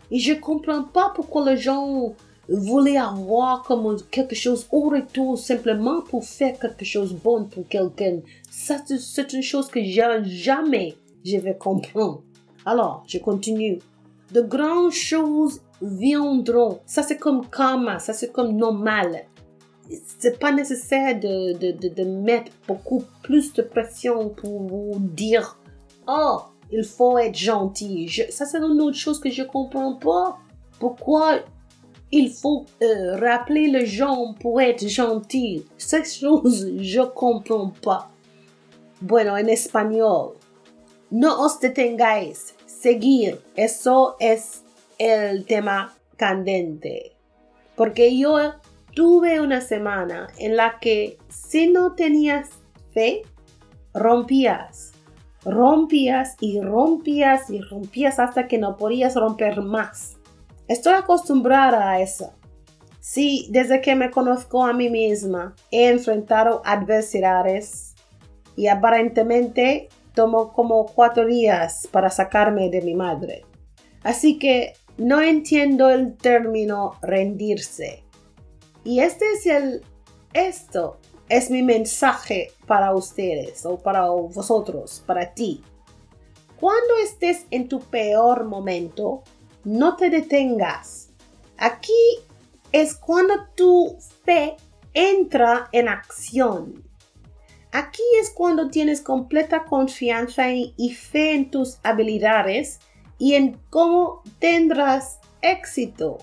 Et 0.09 0.19
je 0.19 0.33
comprends 0.33 0.83
pas 0.83 1.13
pourquoi 1.15 1.49
les 1.49 1.57
gens 1.57 2.13
voulez 2.49 2.97
avoir 2.97 3.63
comme 3.63 3.97
quelque 4.09 4.35
chose 4.35 4.67
au 4.71 4.89
retour 4.89 5.37
simplement 5.37 6.01
pour 6.01 6.25
faire 6.25 6.57
quelque 6.59 6.85
chose 6.85 7.13
de 7.13 7.19
bon 7.19 7.45
pour 7.45 7.67
quelqu'un. 7.67 8.19
Ça, 8.49 8.77
c'est- 8.85 9.33
une 9.33 9.43
chose 9.43 9.67
que 9.67 9.83
jamais 9.83 10.95
je 11.23 11.37
vais 11.37 11.55
comprendre. 11.55 12.23
Alors, 12.65 13.03
je 13.07 13.17
continue. 13.19 13.79
De 14.31 14.41
grandes 14.41 14.91
choses 14.91 15.61
viendront. 15.81 16.79
Ça, 16.85 17.03
c'est 17.03 17.17
comme 17.17 17.47
karma. 17.49 17.99
Ça, 17.99 18.13
c'est 18.13 18.31
comme 18.31 18.55
normal. 18.55 19.25
C'est 20.19 20.39
pas 20.39 20.51
nécessaire 20.51 21.19
de, 21.19 21.53
de, 21.57 21.89
de, 21.89 22.03
mettre 22.03 22.51
beaucoup 22.67 23.03
plus 23.23 23.51
de 23.53 23.61
pression 23.61 24.29
pour 24.29 24.61
vous 24.61 24.99
dire 24.99 25.59
Oh, 26.07 26.39
il 26.71 26.83
faut 26.83 27.17
être 27.17 27.37
gentil. 27.37 28.09
Ça, 28.29 28.45
c'est 28.45 28.59
une 28.59 28.79
autre 28.81 28.97
chose 28.97 29.19
que 29.19 29.29
je 29.29 29.43
comprends 29.43 29.95
pas. 29.95 30.37
Pourquoi 30.79 31.39
il 32.11 32.29
faut 32.31 32.65
euh, 32.81 33.15
rappeler 33.17 33.67
les 33.67 33.85
gens 33.85 34.35
pour 34.39 34.61
être 34.61 34.87
gentil? 34.87 35.65
Cette 35.77 36.11
chose, 36.11 36.69
je 36.79 37.01
comprends 37.01 37.71
pas. 37.81 38.09
Bueno, 39.01 39.35
en 39.37 39.47
español. 39.47 40.33
No 41.09 41.41
os 41.41 41.59
detengáis. 41.59 42.53
Seguir. 42.65 43.41
Eso 43.55 44.15
es 44.19 44.63
el 44.97 45.45
tema 45.45 45.93
candente. 46.17 47.13
Porque 47.75 48.17
yo 48.17 48.37
tuve 48.93 49.39
una 49.39 49.61
semana 49.61 50.27
en 50.37 50.55
la 50.55 50.79
que 50.79 51.17
si 51.29 51.67
no 51.67 51.95
tenías 51.95 52.49
fe, 52.93 53.23
rompías. 53.93 54.91
Rompías 55.43 56.35
y 56.39 56.61
rompías 56.61 57.49
y 57.49 57.61
rompías 57.61 58.19
hasta 58.19 58.47
que 58.47 58.57
no 58.57 58.77
podías 58.77 59.15
romper 59.15 59.61
más. 59.61 60.17
Estoy 60.71 60.93
acostumbrada 60.93 61.89
a 61.89 61.99
eso. 61.99 62.31
Sí, 63.01 63.45
desde 63.49 63.81
que 63.81 63.93
me 63.93 64.09
conozco 64.09 64.63
a 64.63 64.71
mí 64.71 64.89
misma, 64.89 65.53
he 65.69 65.89
enfrentado 65.89 66.61
adversidades 66.63 67.93
y 68.55 68.67
aparentemente 68.67 69.89
tomó 70.15 70.53
como 70.53 70.85
cuatro 70.85 71.25
días 71.25 71.89
para 71.91 72.09
sacarme 72.09 72.69
de 72.69 72.81
mi 72.83 72.95
madre. 72.95 73.43
Así 74.03 74.39
que 74.39 74.71
no 74.97 75.21
entiendo 75.21 75.89
el 75.89 76.15
término 76.15 76.93
rendirse. 77.01 78.05
Y 78.85 79.01
este 79.01 79.25
es 79.33 79.45
el, 79.47 79.83
esto 80.31 80.99
es 81.27 81.51
mi 81.51 81.63
mensaje 81.63 82.53
para 82.65 82.95
ustedes 82.95 83.65
o 83.65 83.77
para 83.77 84.09
vosotros, 84.09 85.03
para 85.05 85.33
ti. 85.33 85.65
Cuando 86.57 86.95
estés 87.03 87.45
en 87.51 87.67
tu 87.67 87.81
peor 87.81 88.45
momento, 88.45 89.23
no 89.63 89.95
te 89.95 90.09
detengas. 90.09 91.09
Aquí 91.57 91.93
es 92.71 92.95
cuando 92.95 93.47
tu 93.55 93.97
fe 94.23 94.55
entra 94.93 95.69
en 95.71 95.87
acción. 95.87 96.83
Aquí 97.71 98.03
es 98.19 98.29
cuando 98.29 98.69
tienes 98.69 99.01
completa 99.01 99.63
confianza 99.63 100.51
y, 100.51 100.73
fe 100.93 101.35
en 101.35 101.51
tus 101.51 101.79
habilidades 101.83 102.79
y 103.17 103.35
en 103.35 103.57
cómo 103.69 104.23
tendrás 104.39 105.19
éxito. 105.41 106.17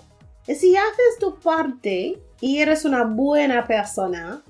Si 0.44 0.76
haces 0.76 1.18
tu 1.18 1.38
parte 1.38 2.20
y 2.40 2.58
eres 2.58 2.84
una 2.84 3.04
buena 3.04 3.66
persona, 3.66 4.42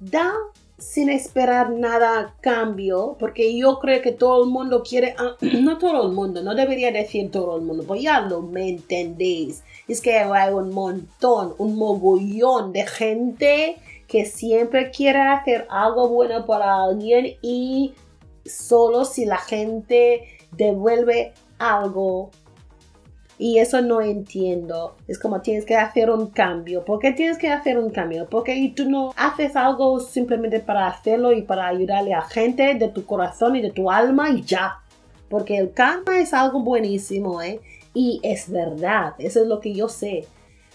da 0.00 0.32
sin 0.78 1.08
esperar 1.08 1.70
nada 1.70 2.34
cambio, 2.40 3.16
porque 3.18 3.56
yo 3.56 3.78
creo 3.78 4.02
que 4.02 4.12
todo 4.12 4.44
el 4.44 4.50
mundo 4.50 4.82
quiere, 4.82 5.14
ah, 5.18 5.36
no 5.40 5.78
todo 5.78 6.06
el 6.06 6.12
mundo, 6.12 6.42
no 6.42 6.54
debería 6.54 6.92
decir 6.92 7.30
todo 7.30 7.56
el 7.56 7.62
mundo, 7.62 7.84
pues 7.86 8.02
ya 8.02 8.20
lo 8.20 8.42
me 8.42 8.68
entendéis. 8.68 9.62
Es 9.88 10.00
que 10.00 10.18
hay 10.18 10.52
un 10.52 10.70
montón, 10.70 11.54
un 11.58 11.76
mogollón 11.76 12.72
de 12.72 12.86
gente 12.86 13.76
que 14.06 14.24
siempre 14.24 14.90
quiere 14.90 15.20
hacer 15.20 15.66
algo 15.70 16.08
bueno 16.08 16.46
para 16.46 16.84
alguien 16.84 17.36
y 17.42 17.94
solo 18.44 19.04
si 19.04 19.24
la 19.24 19.38
gente 19.38 20.22
devuelve 20.52 21.32
algo 21.58 22.30
y 23.38 23.58
eso 23.58 23.80
no 23.82 24.00
entiendo. 24.00 24.96
Es 25.08 25.18
como 25.18 25.40
tienes 25.42 25.64
que 25.66 25.76
hacer 25.76 26.10
un 26.10 26.28
cambio. 26.28 26.84
¿Por 26.84 26.98
qué 27.00 27.12
tienes 27.12 27.36
que 27.38 27.50
hacer 27.50 27.78
un 27.78 27.90
cambio? 27.90 28.26
Porque 28.30 28.72
tú 28.74 28.88
no 28.88 29.12
haces 29.16 29.56
algo 29.56 30.00
simplemente 30.00 30.60
para 30.60 30.86
hacerlo 30.86 31.32
y 31.32 31.42
para 31.42 31.66
ayudarle 31.66 32.14
a 32.14 32.22
gente 32.22 32.74
de 32.74 32.88
tu 32.88 33.04
corazón 33.04 33.56
y 33.56 33.60
de 33.62 33.70
tu 33.70 33.90
alma 33.90 34.30
y 34.30 34.42
ya. 34.42 34.78
Porque 35.28 35.58
el 35.58 35.72
karma 35.72 36.18
es 36.20 36.32
algo 36.32 36.60
buenísimo, 36.60 37.42
¿eh? 37.42 37.60
Y 37.92 38.20
es 38.22 38.50
verdad, 38.50 39.14
eso 39.18 39.42
es 39.42 39.46
lo 39.48 39.60
que 39.60 39.74
yo 39.74 39.88
sé. 39.88 40.26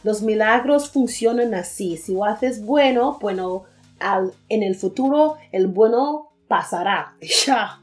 Los 0.04 0.22
milagros 0.22 0.90
funcionan 0.90 1.54
así. 1.54 1.98
Si 1.98 2.14
lo 2.14 2.26
haces 2.26 2.66
bueno, 2.66 3.18
bueno, 3.22 3.64
al- 4.00 4.34
en 4.50 4.64
el 4.64 4.76
futuro 4.76 5.36
el 5.52 5.68
bueno 5.68 6.32
pasará. 6.48 7.14
Ya. 7.48 7.80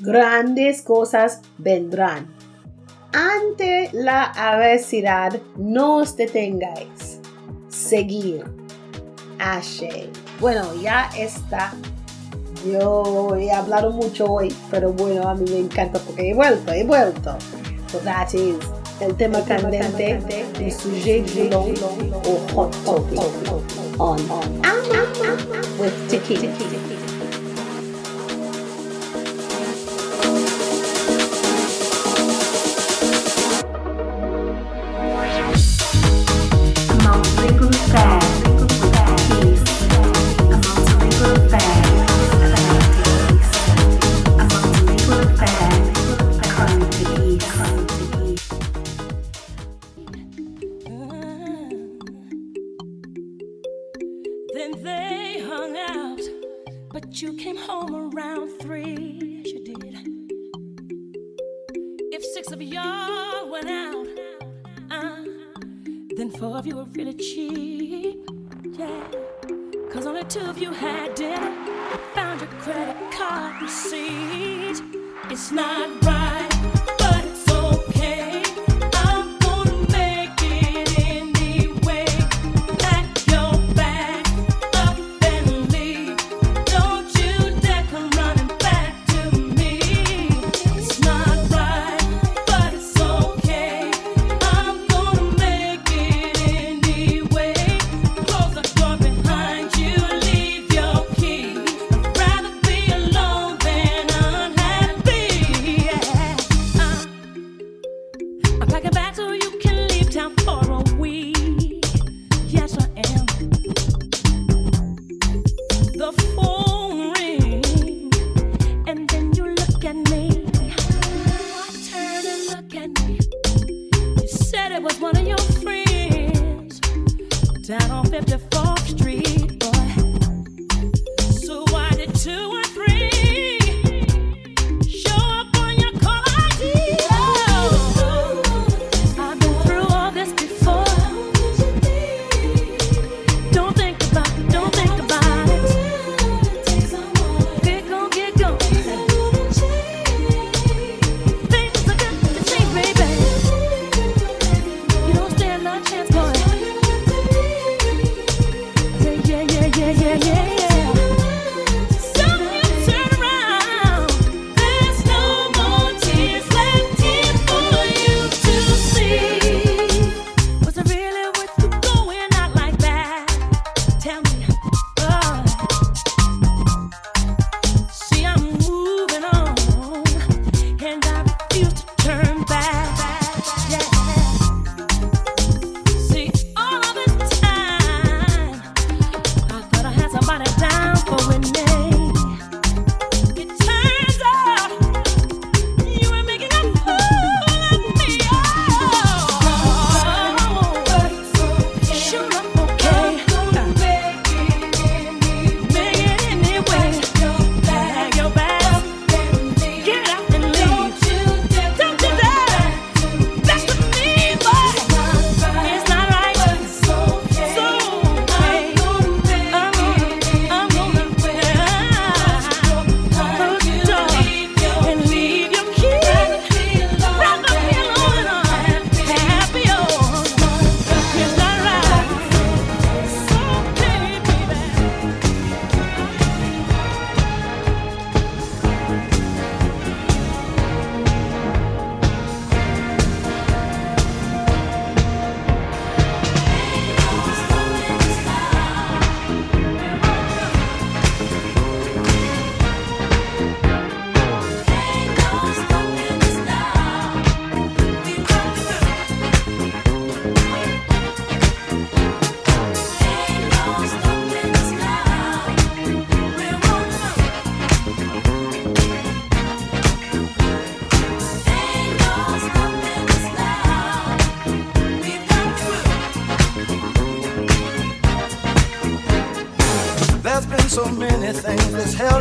Grandes 0.00 0.82
cosas 0.82 1.42
vendrán. 1.58 2.26
Ante 3.12 3.90
la 3.92 4.24
adversidad, 4.24 5.40
no 5.56 5.98
os 5.98 6.16
detengáis. 6.16 7.20
Seguir. 7.68 8.44
Ashe. 9.38 10.08
Bueno, 10.40 10.74
ya 10.80 11.10
está. 11.18 11.72
Yo 12.64 13.34
he 13.36 13.50
hablado 13.52 13.90
mucho 13.90 14.26
hoy, 14.26 14.54
pero 14.70 14.92
bueno, 14.92 15.28
a 15.28 15.34
mí 15.34 15.44
me 15.50 15.58
encanta 15.58 15.98
porque 15.98 16.30
he 16.30 16.34
vuelto, 16.34 16.72
he 16.72 16.84
vuelto. 16.84 17.36
So 17.88 17.98
that 17.98 18.32
is 18.32 18.56
el 19.00 19.14
tema 19.16 19.44
candente, 19.44 20.12
el 20.58 21.54
o 21.54 22.54
hot 22.54 22.72
topic 22.84 23.18
on 23.98 24.16
with 25.78 25.92
Tiki. 26.08 27.01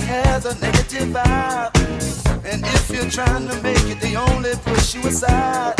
That 0.00 0.24
has 0.24 0.46
a 0.46 0.58
negative 0.60 1.08
vibe. 1.08 2.44
And 2.44 2.64
if 2.64 2.90
you're 2.90 3.10
trying 3.10 3.48
to 3.48 3.62
make 3.62 3.84
it, 3.84 4.00
they 4.00 4.16
only 4.16 4.52
push 4.64 4.94
you 4.94 5.02
aside. 5.06 5.76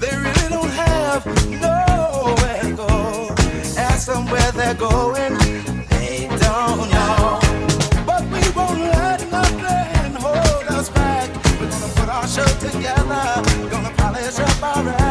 They 0.00 0.14
really 0.16 0.48
don't 0.48 0.70
have 0.70 1.26
nowhere 1.50 2.62
to 2.62 2.72
go. 2.76 3.34
Ask 3.78 4.06
them 4.08 4.26
where 4.26 4.52
they're 4.52 4.74
going, 4.74 5.34
they 5.90 6.28
don't 6.40 6.90
know. 6.90 7.40
But 8.06 8.22
we 8.24 8.42
won't 8.56 8.80
let 8.80 9.20
nothing 9.30 10.14
hold 10.20 10.66
us 10.78 10.88
back. 10.90 11.28
We're 11.60 11.70
gonna 11.70 11.92
put 11.94 12.08
our 12.08 12.26
show 12.26 12.50
together, 12.68 13.70
gonna 13.70 13.92
polish 13.96 14.38
up 14.38 14.62
our 14.62 14.88
act. 14.88 15.05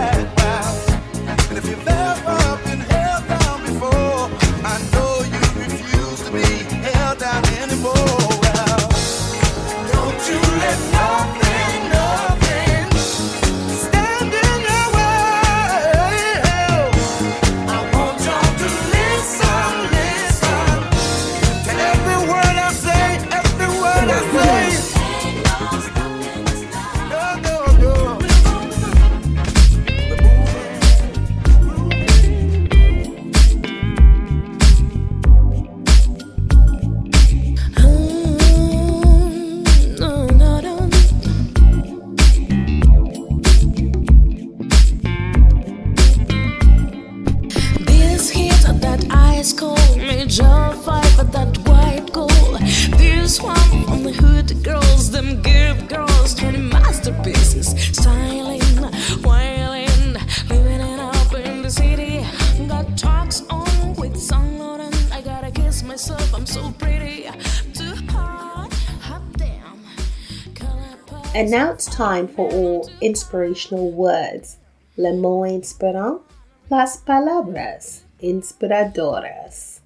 Now 71.56 71.72
it's 71.72 71.86
time 71.86 72.28
for 72.28 72.52
all 72.52 72.92
inspirational 73.00 73.90
words. 73.90 74.58
Le 74.98 75.14
mot 75.14 75.44
inspirant, 75.44 76.22
las 76.70 76.98
palabras 76.98 78.02
inspiradoras. 78.22 79.80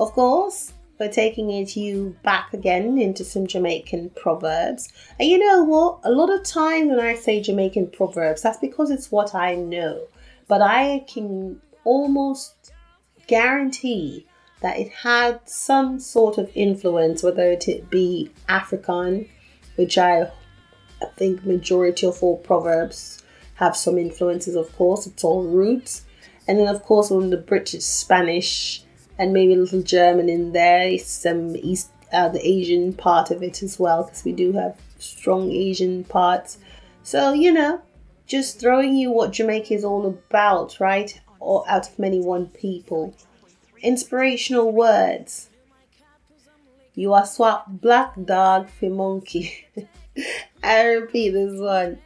Of 0.00 0.12
course, 0.12 0.72
we're 0.98 1.12
taking 1.12 1.50
it 1.50 1.76
you 1.76 2.16
back 2.22 2.54
again 2.54 2.96
into 2.96 3.22
some 3.22 3.46
Jamaican 3.46 4.12
proverbs. 4.16 4.88
And 5.20 5.28
you 5.28 5.38
know 5.38 5.62
what? 5.62 6.00
A 6.04 6.10
lot 6.10 6.30
of 6.30 6.42
times 6.42 6.88
when 6.88 7.00
I 7.00 7.16
say 7.16 7.42
Jamaican 7.42 7.88
proverbs, 7.88 8.40
that's 8.40 8.56
because 8.56 8.90
it's 8.90 9.12
what 9.12 9.34
I 9.34 9.56
know. 9.56 10.06
But 10.46 10.62
I 10.62 11.04
can 11.06 11.60
almost 11.84 12.72
guarantee 13.26 14.26
that 14.62 14.78
it 14.78 14.88
had 14.88 15.46
some 15.46 16.00
sort 16.00 16.38
of 16.38 16.50
influence, 16.54 17.22
whether 17.22 17.52
it 17.52 17.90
be 17.90 18.30
African, 18.48 19.28
which 19.76 19.98
I 19.98 20.30
I 21.02 21.06
think 21.16 21.44
majority 21.44 22.06
of 22.06 22.22
all 22.22 22.38
proverbs 22.38 23.22
have 23.54 23.76
some 23.76 23.98
influences, 23.98 24.54
of 24.54 24.74
course. 24.76 25.06
It's 25.06 25.24
all 25.24 25.44
roots. 25.44 26.04
And 26.46 26.58
then, 26.58 26.68
of 26.68 26.82
course, 26.82 27.10
on 27.10 27.30
the 27.30 27.36
British, 27.36 27.84
Spanish, 27.84 28.82
and 29.18 29.32
maybe 29.32 29.54
a 29.54 29.56
little 29.56 29.82
German 29.82 30.28
in 30.28 30.52
there, 30.52 30.96
some 30.98 31.56
East, 31.56 31.90
uh, 32.12 32.28
the 32.28 32.46
Asian 32.46 32.92
part 32.92 33.30
of 33.30 33.42
it 33.42 33.62
as 33.62 33.78
well, 33.78 34.04
because 34.04 34.24
we 34.24 34.32
do 34.32 34.52
have 34.52 34.80
strong 34.98 35.50
Asian 35.50 36.04
parts. 36.04 36.58
So, 37.02 37.32
you 37.32 37.52
know, 37.52 37.82
just 38.26 38.60
throwing 38.60 38.96
you 38.96 39.10
what 39.10 39.32
Jamaica 39.32 39.74
is 39.74 39.84
all 39.84 40.06
about, 40.06 40.78
right? 40.78 41.20
Or 41.40 41.64
out 41.68 41.88
of 41.88 41.98
many 41.98 42.20
one 42.20 42.46
people. 42.46 43.14
Inspirational 43.82 44.72
words. 44.72 45.48
You 46.94 47.12
are 47.12 47.26
swap 47.26 47.66
black 47.68 48.14
dog 48.24 48.68
for 48.70 48.90
monkey. 48.90 49.66
I 50.62 50.82
repeat 50.94 51.30
this 51.30 51.58
one. 51.58 51.98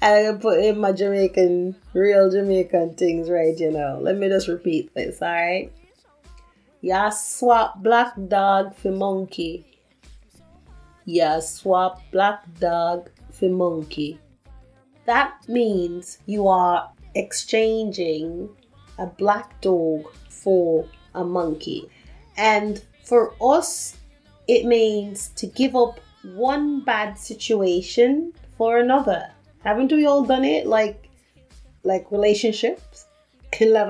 Gonna 0.00 0.38
put 0.38 0.60
in 0.60 0.80
my 0.80 0.92
Jamaican, 0.92 1.76
real 1.94 2.30
Jamaican 2.30 2.94
things 2.94 3.30
right, 3.30 3.58
you 3.58 3.70
know. 3.70 3.98
Let 4.02 4.18
me 4.18 4.28
just 4.28 4.48
repeat 4.48 4.92
this, 4.94 5.22
alright? 5.22 5.72
Ya 6.82 7.08
swap 7.08 7.82
black 7.82 8.12
dog 8.28 8.76
for 8.76 8.90
monkey. 8.90 9.64
Ya 11.06 11.40
swap 11.40 12.02
black 12.12 12.44
dog 12.60 13.08
for 13.30 13.48
monkey. 13.48 14.20
That 15.06 15.32
means 15.48 16.18
you 16.26 16.48
are 16.48 16.92
exchanging 17.14 18.50
a 18.98 19.06
black 19.06 19.58
dog 19.62 20.12
for 20.28 20.86
a 21.14 21.24
monkey. 21.24 21.88
And 22.36 22.82
for 23.04 23.32
us, 23.40 23.96
it 24.46 24.66
means 24.66 25.28
to 25.36 25.46
give 25.46 25.74
up 25.74 26.00
one 26.24 26.80
bad 26.80 27.18
situation 27.18 28.32
for 28.56 28.78
another. 28.78 29.30
Haven't 29.62 29.92
we 29.92 30.06
all 30.06 30.24
done 30.24 30.44
it? 30.44 30.66
Like, 30.66 31.08
like 31.82 32.10
relationships, 32.10 33.06
la 33.60 33.84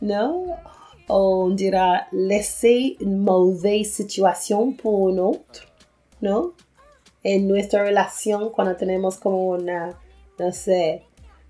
no? 0.00 0.58
On 1.08 1.54
dira 1.54 2.06
laisser 2.12 2.96
une 3.00 3.18
mauvaise 3.18 3.92
situation 3.92 4.72
pour 4.72 5.08
un 5.08 5.18
autre, 5.18 5.66
no? 6.20 6.54
En 7.22 7.46
nuestra 7.46 7.82
relación 7.82 8.50
cuando 8.50 8.74
tenemos 8.76 9.18
como 9.18 9.50
una, 9.50 9.94
no 10.38 10.52
sé, 10.52 11.04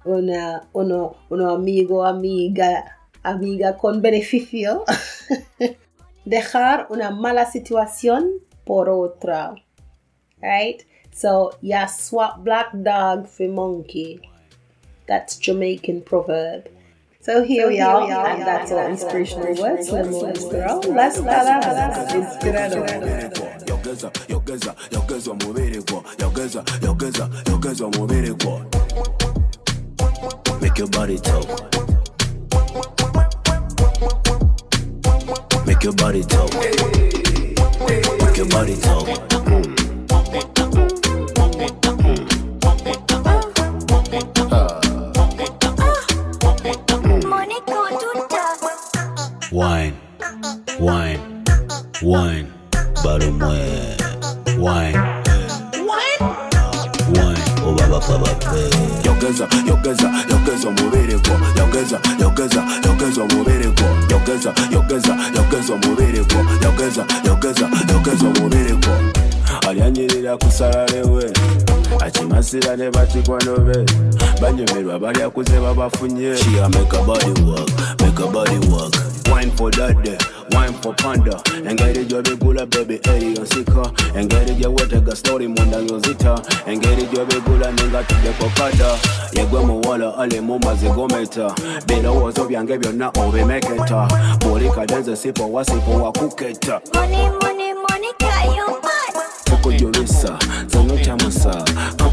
una, 0.04 0.68
uno, 0.72 1.16
uno 1.30 1.50
amigo, 1.50 2.04
amiga, 2.04 2.98
amiga 3.22 3.76
con 3.76 4.02
beneficio, 4.02 4.84
dejar 6.26 6.86
una 6.90 7.10
mala 7.10 7.50
situación 7.50 8.45
por 8.66 8.88
otra, 8.88 9.56
right? 10.42 10.84
So, 11.12 11.52
ya 11.62 11.86
swap 11.86 12.44
black 12.44 12.72
dog 12.82 13.26
for 13.26 13.48
monkey. 13.48 14.20
That's 15.08 15.38
Jamaican 15.38 16.02
proverb. 16.02 16.68
So 17.20 17.42
here 17.42 17.68
we 17.68 17.80
are, 17.80 18.02
and 18.10 18.42
that's 18.42 18.70
all 18.70 18.86
inspirational 18.86 19.54
words. 19.56 19.90
Let's 19.90 20.44
girl. 20.44 20.80
Let's 20.80 21.16
start 21.16 22.12
inspirado. 22.14 23.66
yogeza 23.86 24.10
yogeza 24.28 24.74
yogeza 24.92 25.30
umubiri 25.32 25.82
gwo 25.82 26.04
yogeza 26.20 26.64
yogeza 26.82 27.28
yogeza 27.50 27.86
umubiri 27.86 28.32
gwo 28.34 28.60
make 30.60 30.78
your 30.78 30.90
body 30.90 31.18
talk 31.18 31.48
make 35.66 35.84
your 35.84 35.94
body 35.96 36.24
talk 36.24 36.50
make 38.36 38.44
your 38.44 38.48
body 38.48 38.76
talk. 38.76 39.06
Wine 49.52 49.94
wine 50.80 51.44
wine 52.02 52.52
bottom 53.02 53.38
wine 53.38 53.96
wine 54.58 54.94
wine 57.14 57.42
oh 57.64 57.74
baba 57.78 58.00
baba 58.08 58.30
yogeza 59.04 59.48
yogeza 59.68 60.08
yogeza 60.30 60.68
umubiri 60.68 60.68
gwo 60.68 60.68
yogeza 60.68 60.68
mugezi 68.06 68.26
obubereko 68.26 68.90
alyanyirira 69.68 70.36
kusala 70.36 70.86
lewe 70.86 71.32
akimasira 72.00 72.76
ne 72.76 72.90
bakikwano 72.90 73.56
be 73.58 73.84
banyumirwa 74.40 74.98
balyakuze 74.98 75.60
babafunye. 75.60 76.34
Wine 79.32 79.50
for 79.56 79.70
daddy, 79.70 80.16
wine 80.54 80.72
for 80.82 80.94
panda. 80.94 81.40
Engeri 81.68 82.04
gyobigula 82.04 82.66
bebi 82.66 83.00
eriyo 83.14 83.42
nsika 83.42 83.90
engeri 84.18 84.54
gyewetega 84.54 85.16
stori 85.16 85.48
munda 85.48 85.76
yozita 85.76 86.40
engeri 86.66 87.02
gyobigula 87.02 87.72
nengatuddeko 87.72 88.50
kada. 88.54 88.98
Yegwe 89.32 89.60
muwala 89.64 90.18
ali 90.18 90.40
mumazigometa 90.40 91.54
birowoozo 91.86 92.44
byange 92.44 92.78
byonna 92.78 93.08
obimeketa. 93.08 94.08
Buli 94.40 94.70
kadenze 94.70 95.16
sipowa 95.16 95.64
sipowa 95.64 96.12
kuketa 96.12 96.80
muni, 96.94 97.16
muni, 97.16 97.72
muni. 97.74 97.85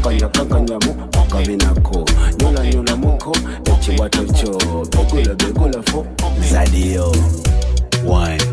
Kankanya 0.04 0.28
kankanyamu 0.28 0.90
okabinako 1.22 2.04
nyulanyulamuko 2.38 3.32
ekiwato 3.72 4.22
kyo 4.36 4.52
begula 4.92 5.34
begula 5.34 5.82
fo. 5.88 6.06
Zadio. 6.50 7.08
Wine 8.04 8.44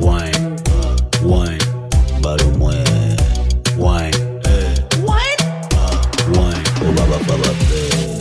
wine 0.00 0.56
wine. 1.28 1.64
Balumwe 2.22 2.74
wine. 3.76 4.16
Wine? 5.04 5.42
Obaba 6.88 7.16
oh, 7.16 7.24
baba 7.28 7.48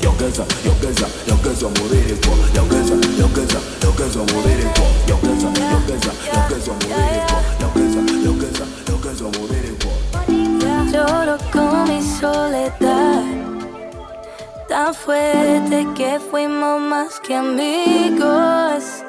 yogeza 0.04 0.44
yogeza 0.66 1.08
yogeza 1.30 1.66
omubiri 1.68 2.16
gwo 2.22 2.34
yogeza 2.56 2.94
yogeza 3.20 3.60
yogeza 3.84 4.20
omubiri 4.20 4.64
gwo 4.76 4.86
yogeza 5.10 5.48
yogeza 5.72 6.12
yogeza 6.36 6.72
omubiri 6.72 7.20
gwo 7.28 7.40
yogeza 7.62 8.00
yogeza 8.26 8.66
yogeza 8.90 9.26
omubiri 9.26 9.72
gwo 9.80 9.91
Lloro 10.62 11.38
con 11.52 11.84
mi 11.90 12.02
soledad, 12.02 13.24
tan 14.70 14.94
fuerte 14.94 15.88
que 15.96 16.20
fuimos 16.20 16.80
más 16.82 17.20
que 17.20 17.36
amigos. 17.36 19.04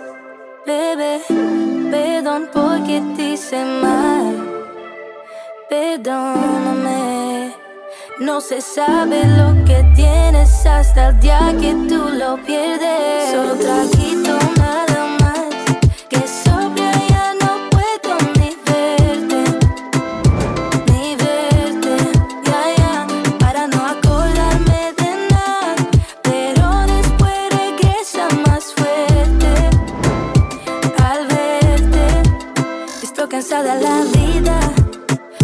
Bebé, 0.64 1.20
perdón 1.90 2.48
porque 2.52 3.02
te 3.16 3.22
hice 3.30 3.64
mal, 3.64 4.64
perdóname. 5.68 7.54
No 8.20 8.40
se 8.40 8.60
sabe 8.60 9.24
lo 9.26 9.64
que 9.64 9.84
tienes 9.94 10.64
hasta 10.64 11.08
el 11.08 11.20
día 11.20 11.54
que 11.60 11.74
tú 11.88 12.08
lo 12.12 12.36
pierdes. 12.44 13.30
Solo 13.30 13.54
traguito 13.56 14.11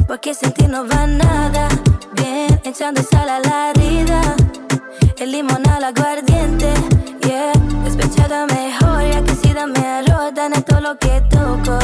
porque 0.09 0.33
sin 0.35 0.51
ti 0.53 0.67
no 0.67 0.89
va 0.89 1.07
nada. 1.07 1.69
Bien, 2.13 2.61
echando 2.65 3.03
sal 3.03 3.29
a 3.29 3.41
la 3.41 3.71
herida, 3.71 4.21
el 5.19 5.31
limón 5.31 5.63
al 5.69 5.85
aguardiente. 5.85 6.73
Yeah, 7.21 7.53
despechada 7.85 8.47
mejor, 8.47 9.03
ya 9.13 9.23
que 9.23 9.35
si 9.35 9.49
me 9.53 9.87
arrotan 9.87 10.55
en 10.55 10.63
todo 10.63 10.81
lo 10.81 10.99
que 10.99 11.21
toco. 11.31 11.79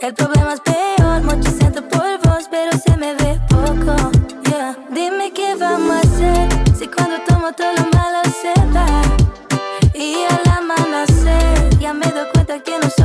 El 0.00 0.14
problema 0.14 0.54
es 0.54 0.60
peor, 0.60 1.22
mucho 1.22 1.50
siento 1.50 1.86
por 1.86 2.18
vos, 2.24 2.44
pero 2.50 2.72
se 2.78 2.96
me 2.96 3.14
ve 3.14 3.38
poco. 3.50 3.94
Yeah. 4.48 4.76
Dime 4.90 5.30
qué 5.34 5.54
vamos 5.56 5.96
a 5.96 6.00
hacer, 6.00 6.48
si 6.76 6.88
cuando 6.88 7.16
tomo 7.28 7.52
todo 7.52 7.70
lo 7.76 7.84
malo 7.98 8.20
se 8.42 8.54
va. 8.74 9.02
Y 9.92 10.24
al 10.24 10.58
amanecer, 10.58 11.78
ya 11.78 11.92
me 11.92 12.06
doy 12.06 12.26
cuenta 12.32 12.58
que 12.60 12.78
no 12.78 12.88
se 12.88 13.00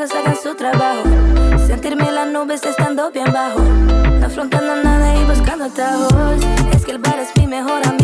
hagan 0.00 0.36
su 0.36 0.54
trabajo. 0.56 1.04
Sentirme 1.66 2.08
en 2.08 2.14
las 2.14 2.28
nubes 2.28 2.64
estando 2.64 3.10
bien 3.12 3.32
bajo, 3.32 3.60
no 3.60 4.26
afrontando 4.26 4.76
nada 4.82 5.16
y 5.16 5.24
buscando 5.24 5.64
atajos. 5.66 6.44
Es 6.74 6.84
que 6.84 6.92
el 6.92 6.98
bar 6.98 7.18
es 7.20 7.28
mi 7.36 7.46
mejor 7.46 7.86
amigo 7.86 8.03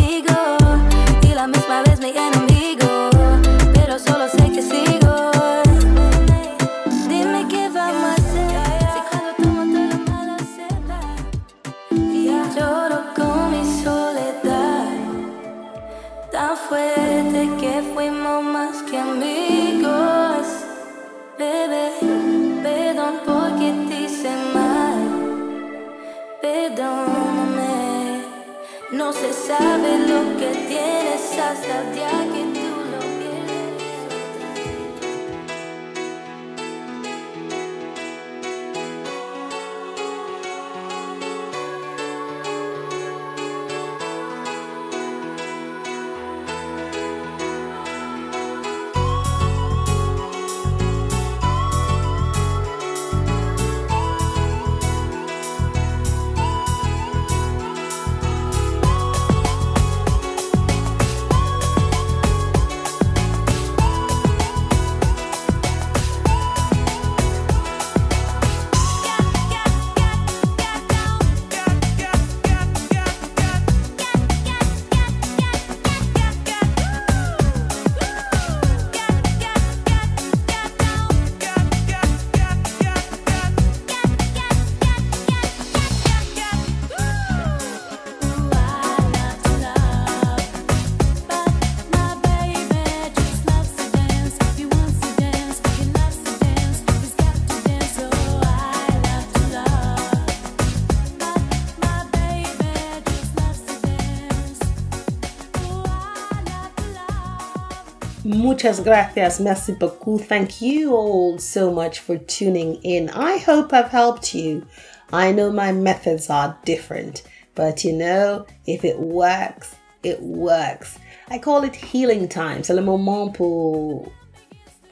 Muchas 108.51 108.81
gracias, 108.81 109.39
merci 109.39 109.71
beaucoup. 109.71 110.19
Thank 110.19 110.61
you 110.61 110.93
all 110.93 111.39
so 111.39 111.71
much 111.71 111.99
for 111.99 112.17
tuning 112.17 112.81
in. 112.83 113.09
I 113.11 113.37
hope 113.37 113.71
I've 113.71 113.89
helped 113.89 114.35
you. 114.35 114.65
I 115.13 115.31
know 115.31 115.53
my 115.53 115.71
methods 115.71 116.29
are 116.29 116.57
different, 116.65 117.23
but 117.55 117.85
you 117.85 117.93
know, 117.93 118.45
if 118.67 118.83
it 118.83 118.99
works, 118.99 119.73
it 120.03 120.21
works. 120.21 120.99
I 121.29 121.37
call 121.37 121.63
it 121.63 121.73
healing 121.77 122.27
time. 122.27 122.61
C'est 122.63 122.73
le 122.73 122.81
moment 122.81 123.33
pour 123.33 124.11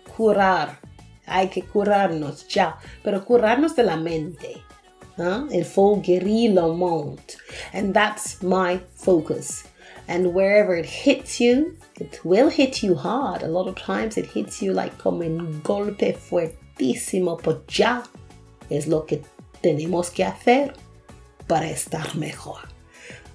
curar. 0.06 0.78
Hay 1.28 1.48
que 1.48 1.64
curarnos 1.64 2.48
ya, 2.48 2.76
pero 3.04 3.20
curarnos 3.20 3.76
de 3.76 3.84
la 3.84 3.98
mente. 3.98 4.64
Huh? 5.18 5.50
Il 5.52 5.66
faut 5.66 5.98
guérir 5.98 6.54
le 6.54 6.74
monde. 6.74 7.36
And 7.74 7.94
that's 7.94 8.42
my 8.42 8.80
focus. 8.96 9.66
And 10.08 10.34
wherever 10.34 10.76
it 10.76 10.86
hits 10.86 11.42
you, 11.42 11.76
it 12.00 12.20
will 12.24 12.50
hit 12.50 12.82
you 12.82 12.96
hard. 12.96 13.44
A 13.44 13.48
lot 13.48 13.68
of 13.68 13.76
times 13.76 14.18
it 14.18 14.26
hits 14.26 14.62
you 14.62 14.74
like 14.74 14.98
como 14.98 15.22
un 15.22 15.62
golpe 15.64 16.16
fuertísimo, 16.16 17.42
pero 17.42 17.62
ya 17.68 18.04
es 18.70 18.88
lo 18.88 19.02
que 19.02 19.22
tenemos 19.62 20.14
que 20.14 20.26
hacer 20.26 20.74
para 21.48 21.66
estar 21.66 22.16
mejor. 22.16 22.60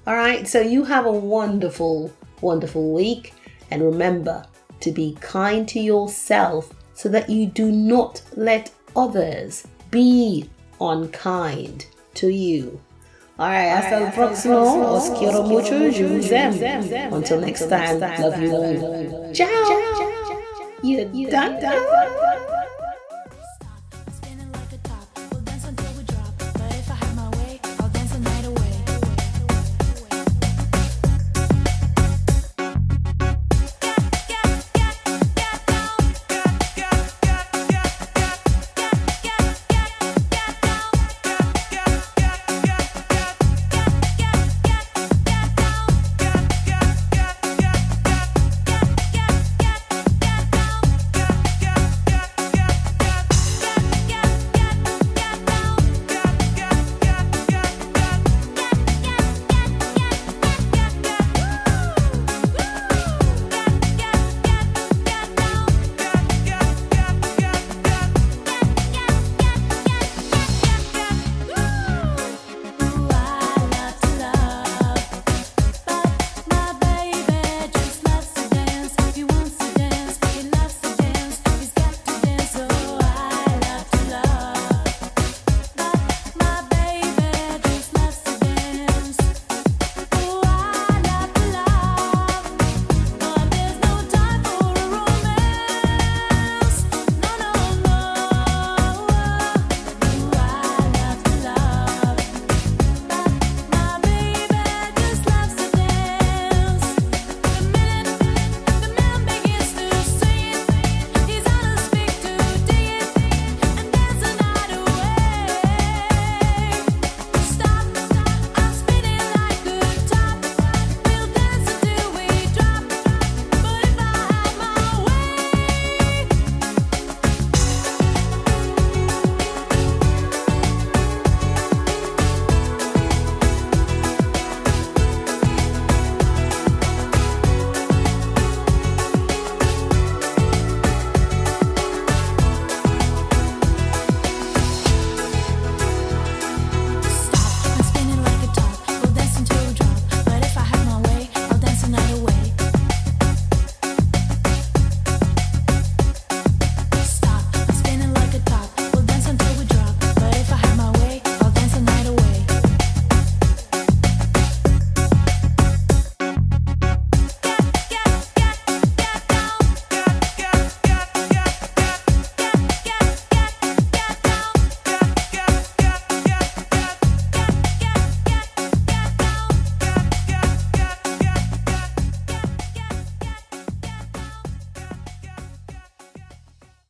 All 0.06 0.14
right, 0.14 0.46
so 0.46 0.60
you 0.60 0.84
have 0.84 1.06
a 1.06 1.12
wonderful, 1.12 2.12
wonderful 2.40 2.92
week. 2.92 3.32
And 3.70 3.82
remember 3.82 4.44
to 4.80 4.92
be 4.92 5.16
kind 5.20 5.66
to 5.68 5.80
yourself 5.80 6.72
so 6.92 7.08
that 7.08 7.30
you 7.30 7.46
do 7.46 7.72
not 7.72 8.20
let 8.36 8.70
others 8.94 9.66
be 9.90 10.48
unkind 10.80 11.86
to 12.14 12.28
you. 12.28 12.80
Alright, 13.36 13.72
hasta 13.72 13.98
el 13.98 14.12
próximo. 14.12 14.92
Os 14.92 15.10
quiero 15.18 15.42
mucho. 15.42 15.90
Je 15.90 16.04
vous 16.04 16.32
aime. 16.32 17.10
Until 17.10 17.40
next 17.40 17.68
time, 17.68 17.98
love 17.98 18.38
you. 18.40 19.32
Ciao. 19.32 19.48
You 20.82 21.30
done? 21.30 21.58